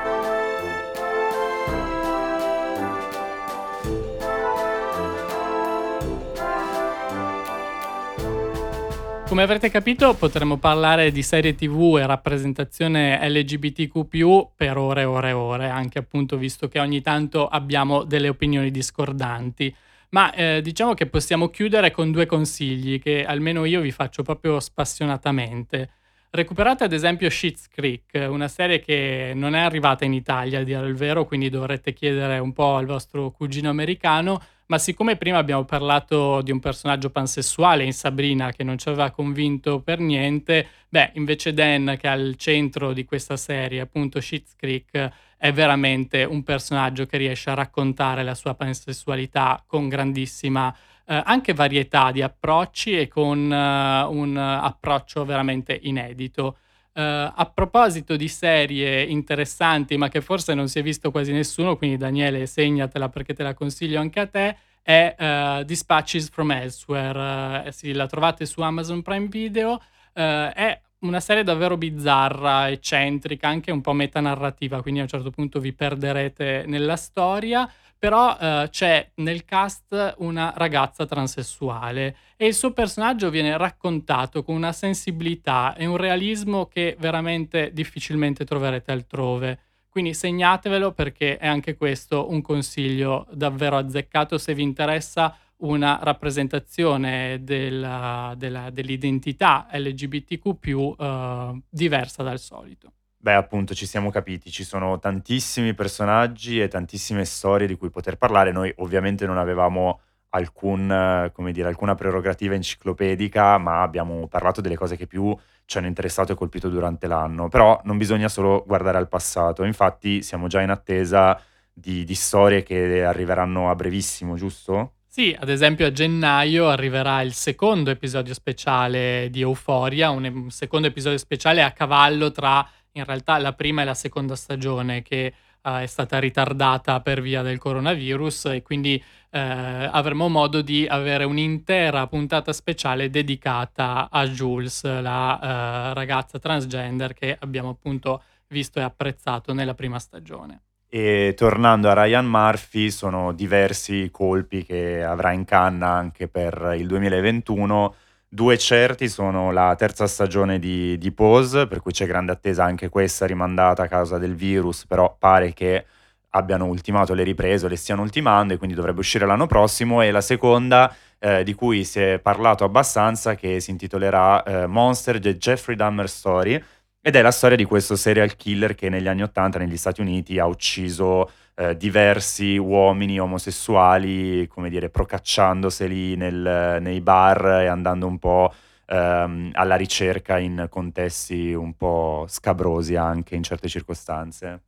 Come 9.26 9.42
avrete 9.42 9.70
capito 9.70 10.14
potremmo 10.14 10.56
parlare 10.56 11.10
di 11.10 11.20
serie 11.20 11.56
tv 11.56 11.98
e 11.98 12.06
rappresentazione 12.06 13.18
LGBTQ 13.28 14.50
per 14.54 14.76
ore 14.76 15.00
e 15.00 15.04
ore 15.04 15.28
e 15.30 15.32
ore, 15.32 15.68
anche 15.68 15.98
appunto 15.98 16.36
visto 16.36 16.68
che 16.68 16.78
ogni 16.78 17.02
tanto 17.02 17.48
abbiamo 17.48 18.04
delle 18.04 18.28
opinioni 18.28 18.70
discordanti. 18.70 19.74
Ma 20.10 20.32
eh, 20.32 20.60
diciamo 20.62 20.94
che 20.94 21.06
possiamo 21.06 21.48
chiudere 21.48 21.90
con 21.90 22.12
due 22.12 22.24
consigli 22.24 23.00
che 23.00 23.24
almeno 23.24 23.64
io 23.64 23.80
vi 23.80 23.90
faccio 23.90 24.22
proprio 24.22 24.60
spassionatamente. 24.60 25.90
Recuperate 26.30 26.84
ad 26.84 26.92
esempio 26.92 27.28
Schitt's 27.28 27.68
Creek, 27.68 28.28
una 28.30 28.48
serie 28.48 28.78
che 28.78 29.32
non 29.34 29.56
è 29.56 29.60
arrivata 29.60 30.04
in 30.04 30.12
Italia 30.12 30.60
a 30.60 30.62
dire 30.62 30.86
il 30.86 30.94
vero, 30.94 31.24
quindi 31.24 31.50
dovrete 31.50 31.92
chiedere 31.92 32.38
un 32.38 32.52
po' 32.52 32.76
al 32.76 32.86
vostro 32.86 33.32
cugino 33.32 33.70
americano, 33.70 34.40
ma 34.66 34.78
siccome 34.78 35.16
prima 35.16 35.38
abbiamo 35.38 35.64
parlato 35.64 36.42
di 36.42 36.50
un 36.50 36.60
personaggio 36.60 37.10
pansessuale 37.10 37.84
in 37.84 37.92
Sabrina 37.92 38.52
che 38.52 38.64
non 38.64 38.78
ci 38.78 38.88
aveva 38.88 39.10
convinto 39.10 39.80
per 39.80 40.00
niente, 40.00 40.66
beh, 40.88 41.12
invece 41.14 41.54
Dan 41.54 41.96
che 41.98 42.08
è 42.08 42.10
al 42.10 42.34
centro 42.36 42.92
di 42.92 43.04
questa 43.04 43.36
serie, 43.36 43.80
appunto 43.80 44.20
Schitt's 44.20 44.56
Creek, 44.56 45.10
è 45.36 45.52
veramente 45.52 46.24
un 46.24 46.42
personaggio 46.42 47.06
che 47.06 47.16
riesce 47.18 47.50
a 47.50 47.54
raccontare 47.54 48.22
la 48.22 48.34
sua 48.34 48.54
pansessualità 48.54 49.62
con 49.66 49.88
grandissima 49.88 50.74
eh, 51.08 51.22
anche 51.24 51.54
varietà 51.54 52.10
di 52.10 52.20
approcci 52.20 52.98
e 52.98 53.06
con 53.06 53.38
uh, 53.38 54.12
un 54.12 54.36
approccio 54.36 55.24
veramente 55.24 55.78
inedito. 55.82 56.58
Uh, 56.96 57.30
a 57.34 57.50
proposito 57.52 58.16
di 58.16 58.26
serie 58.26 59.02
interessanti, 59.02 59.98
ma 59.98 60.08
che 60.08 60.22
forse 60.22 60.54
non 60.54 60.66
si 60.66 60.78
è 60.78 60.82
visto 60.82 61.10
quasi 61.10 61.30
nessuno, 61.30 61.76
quindi 61.76 61.98
Daniele 61.98 62.46
segnatela 62.46 63.10
perché 63.10 63.34
te 63.34 63.42
la 63.42 63.52
consiglio 63.52 64.00
anche 64.00 64.20
a 64.20 64.26
te, 64.26 64.56
è 64.80 65.14
uh, 65.18 65.62
Dispatches 65.62 66.30
from 66.30 66.52
Elsewhere. 66.52 67.66
Uh, 67.66 67.70
sì, 67.70 67.92
la 67.92 68.06
trovate 68.06 68.46
su 68.46 68.62
Amazon 68.62 69.02
Prime 69.02 69.26
Video. 69.26 69.78
è 70.14 70.80
una 71.00 71.20
serie 71.20 71.42
davvero 71.42 71.76
bizzarra, 71.76 72.70
eccentrica, 72.70 73.46
anche 73.46 73.70
un 73.70 73.82
po' 73.82 73.92
metanarrativa, 73.92 74.80
quindi 74.80 75.00
a 75.00 75.02
un 75.02 75.08
certo 75.08 75.28
punto 75.28 75.60
vi 75.60 75.74
perderete 75.74 76.64
nella 76.66 76.96
storia 76.96 77.70
però 78.06 78.38
eh, 78.38 78.68
c'è 78.70 79.10
nel 79.16 79.44
cast 79.44 80.14
una 80.18 80.52
ragazza 80.54 81.06
transessuale 81.06 82.16
e 82.36 82.46
il 82.46 82.54
suo 82.54 82.70
personaggio 82.70 83.30
viene 83.30 83.56
raccontato 83.56 84.44
con 84.44 84.54
una 84.54 84.70
sensibilità 84.70 85.74
e 85.74 85.86
un 85.86 85.96
realismo 85.96 86.66
che 86.66 86.94
veramente 87.00 87.72
difficilmente 87.72 88.44
troverete 88.44 88.92
altrove. 88.92 89.58
Quindi 89.88 90.14
segnatevelo 90.14 90.92
perché 90.92 91.36
è 91.36 91.48
anche 91.48 91.76
questo 91.76 92.30
un 92.30 92.42
consiglio 92.42 93.26
davvero 93.32 93.76
azzeccato 93.76 94.38
se 94.38 94.54
vi 94.54 94.62
interessa 94.62 95.36
una 95.62 95.98
rappresentazione 96.00 97.40
della, 97.42 98.34
della, 98.36 98.70
dell'identità 98.70 99.66
LGBTQ 99.72 100.94
eh, 100.96 101.60
diversa 101.68 102.22
dal 102.22 102.38
solito. 102.38 102.92
Beh, 103.26 103.34
appunto, 103.34 103.74
ci 103.74 103.86
siamo 103.86 104.10
capiti, 104.10 104.52
ci 104.52 104.62
sono 104.62 105.00
tantissimi 105.00 105.74
personaggi 105.74 106.60
e 106.60 106.68
tantissime 106.68 107.24
storie 107.24 107.66
di 107.66 107.74
cui 107.74 107.90
poter 107.90 108.18
parlare. 108.18 108.52
Noi 108.52 108.72
ovviamente 108.76 109.26
non 109.26 109.36
avevamo 109.36 109.98
alcun, 110.28 111.28
come 111.32 111.50
dire, 111.50 111.66
alcuna 111.66 111.96
prerogativa 111.96 112.54
enciclopedica, 112.54 113.58
ma 113.58 113.82
abbiamo 113.82 114.28
parlato 114.28 114.60
delle 114.60 114.76
cose 114.76 114.96
che 114.96 115.08
più 115.08 115.36
ci 115.64 115.76
hanno 115.76 115.88
interessato 115.88 116.30
e 116.30 116.34
colpito 116.36 116.68
durante 116.68 117.08
l'anno. 117.08 117.48
Però 117.48 117.80
non 117.82 117.96
bisogna 117.96 118.28
solo 118.28 118.62
guardare 118.64 118.98
al 118.98 119.08
passato, 119.08 119.64
infatti 119.64 120.22
siamo 120.22 120.46
già 120.46 120.60
in 120.60 120.70
attesa 120.70 121.36
di, 121.72 122.04
di 122.04 122.14
storie 122.14 122.62
che 122.62 123.02
arriveranno 123.02 123.70
a 123.70 123.74
brevissimo, 123.74 124.36
giusto? 124.36 124.92
Sì, 125.08 125.36
ad 125.36 125.48
esempio 125.48 125.86
a 125.86 125.90
gennaio 125.90 126.68
arriverà 126.68 127.22
il 127.22 127.32
secondo 127.32 127.90
episodio 127.90 128.34
speciale 128.34 129.30
di 129.30 129.40
Euphoria, 129.40 130.10
un 130.10 130.50
secondo 130.50 130.86
episodio 130.86 131.18
speciale 131.18 131.62
a 131.62 131.72
cavallo 131.72 132.30
tra 132.30 132.64
in 132.96 133.04
realtà 133.04 133.38
la 133.38 133.52
prima 133.52 133.82
e 133.82 133.84
la 133.84 133.94
seconda 133.94 134.34
stagione 134.36 135.02
che 135.02 135.32
uh, 135.62 135.70
è 135.78 135.86
stata 135.86 136.18
ritardata 136.18 137.00
per 137.00 137.20
via 137.20 137.42
del 137.42 137.58
coronavirus 137.58 138.46
e 138.46 138.62
quindi 138.62 139.02
eh, 139.30 139.88
avremo 139.92 140.28
modo 140.28 140.62
di 140.62 140.86
avere 140.88 141.24
un'intera 141.24 142.06
puntata 142.06 142.54
speciale 142.54 143.10
dedicata 143.10 144.08
a 144.10 144.26
Jules, 144.26 144.82
la 144.84 145.90
eh, 145.90 145.94
ragazza 145.94 146.38
transgender 146.38 147.12
che 147.12 147.36
abbiamo 147.38 147.68
appunto 147.68 148.22
visto 148.48 148.78
e 148.78 148.82
apprezzato 148.82 149.52
nella 149.52 149.74
prima 149.74 149.98
stagione. 149.98 150.62
E 150.88 151.34
tornando 151.36 151.90
a 151.90 152.02
Ryan 152.02 152.26
Murphy, 152.26 152.90
sono 152.90 153.32
diversi 153.32 154.04
i 154.04 154.10
colpi 154.10 154.64
che 154.64 155.04
avrà 155.04 155.32
in 155.32 155.44
canna 155.44 155.88
anche 155.90 156.28
per 156.28 156.74
il 156.78 156.86
2021. 156.86 157.94
Due 158.28 158.58
certi 158.58 159.08
sono 159.08 159.52
la 159.52 159.74
terza 159.76 160.06
stagione 160.06 160.58
di, 160.58 160.98
di 160.98 161.12
Pose, 161.12 161.66
per 161.66 161.80
cui 161.80 161.92
c'è 161.92 162.06
grande 162.06 162.32
attesa 162.32 162.64
anche 162.64 162.88
questa 162.88 163.24
rimandata 163.24 163.84
a 163.84 163.88
causa 163.88 164.18
del 164.18 164.34
virus, 164.34 164.84
però 164.84 165.16
pare 165.18 165.52
che 165.52 165.86
abbiano 166.30 166.66
ultimato 166.66 167.14
le 167.14 167.22
riprese 167.22 167.68
le 167.68 167.76
stiano 167.76 168.02
ultimando 168.02 168.52
e 168.52 168.56
quindi 168.58 168.74
dovrebbe 168.74 169.00
uscire 169.00 169.26
l'anno 169.26 169.46
prossimo. 169.46 170.02
E 170.02 170.10
la 170.10 170.20
seconda, 170.20 170.92
eh, 171.18 171.44
di 171.44 171.54
cui 171.54 171.84
si 171.84 172.00
è 172.00 172.18
parlato 172.18 172.64
abbastanza, 172.64 173.36
che 173.36 173.60
si 173.60 173.70
intitolerà 173.70 174.42
eh, 174.42 174.66
Monster 174.66 175.18
The 175.20 175.36
Jeffrey 175.36 175.76
Dahmer 175.76 176.08
Story, 176.08 176.62
ed 177.06 177.14
è 177.14 177.22
la 177.22 177.30
storia 177.30 177.56
di 177.56 177.62
questo 177.62 177.94
serial 177.94 178.34
killer 178.34 178.74
che 178.74 178.88
negli 178.88 179.06
anni 179.06 179.22
Ottanta 179.22 179.60
negli 179.60 179.76
Stati 179.76 180.00
Uniti 180.00 180.40
ha 180.40 180.46
ucciso 180.46 181.30
eh, 181.54 181.76
diversi 181.76 182.56
uomini 182.56 183.20
omosessuali, 183.20 184.48
come 184.48 184.68
dire, 184.68 184.90
procacciandoseli 184.90 186.16
nel, 186.16 186.78
nei 186.80 187.00
bar 187.00 187.60
e 187.60 187.66
andando 187.68 188.08
un 188.08 188.18
po' 188.18 188.52
ehm, 188.86 189.50
alla 189.52 189.76
ricerca 189.76 190.38
in 190.38 190.66
contesti 190.68 191.52
un 191.52 191.76
po' 191.76 192.26
scabrosi 192.28 192.96
anche 192.96 193.36
in 193.36 193.44
certe 193.44 193.68
circostanze. 193.68 194.62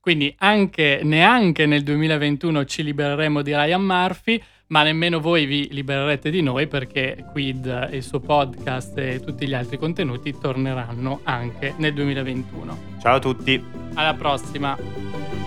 Quindi 0.00 0.34
anche, 0.40 1.00
neanche 1.04 1.64
nel 1.64 1.84
2021 1.84 2.64
ci 2.64 2.82
libereremo 2.82 3.40
di 3.40 3.54
Ryan 3.54 3.82
Murphy, 3.82 4.42
ma 4.68 4.82
nemmeno 4.82 5.20
voi 5.20 5.46
vi 5.46 5.68
libererete 5.70 6.30
di 6.30 6.40
noi 6.40 6.66
perché 6.66 7.24
Quid 7.30 7.88
e 7.90 7.96
il 7.96 8.02
suo 8.02 8.20
podcast 8.20 8.96
e 8.98 9.20
tutti 9.20 9.46
gli 9.46 9.54
altri 9.54 9.78
contenuti 9.78 10.36
torneranno 10.38 11.20
anche 11.24 11.74
nel 11.76 11.92
2021. 11.94 12.78
Ciao 13.00 13.16
a 13.16 13.20
tutti! 13.20 13.62
Alla 13.94 14.14
prossima! 14.14 15.43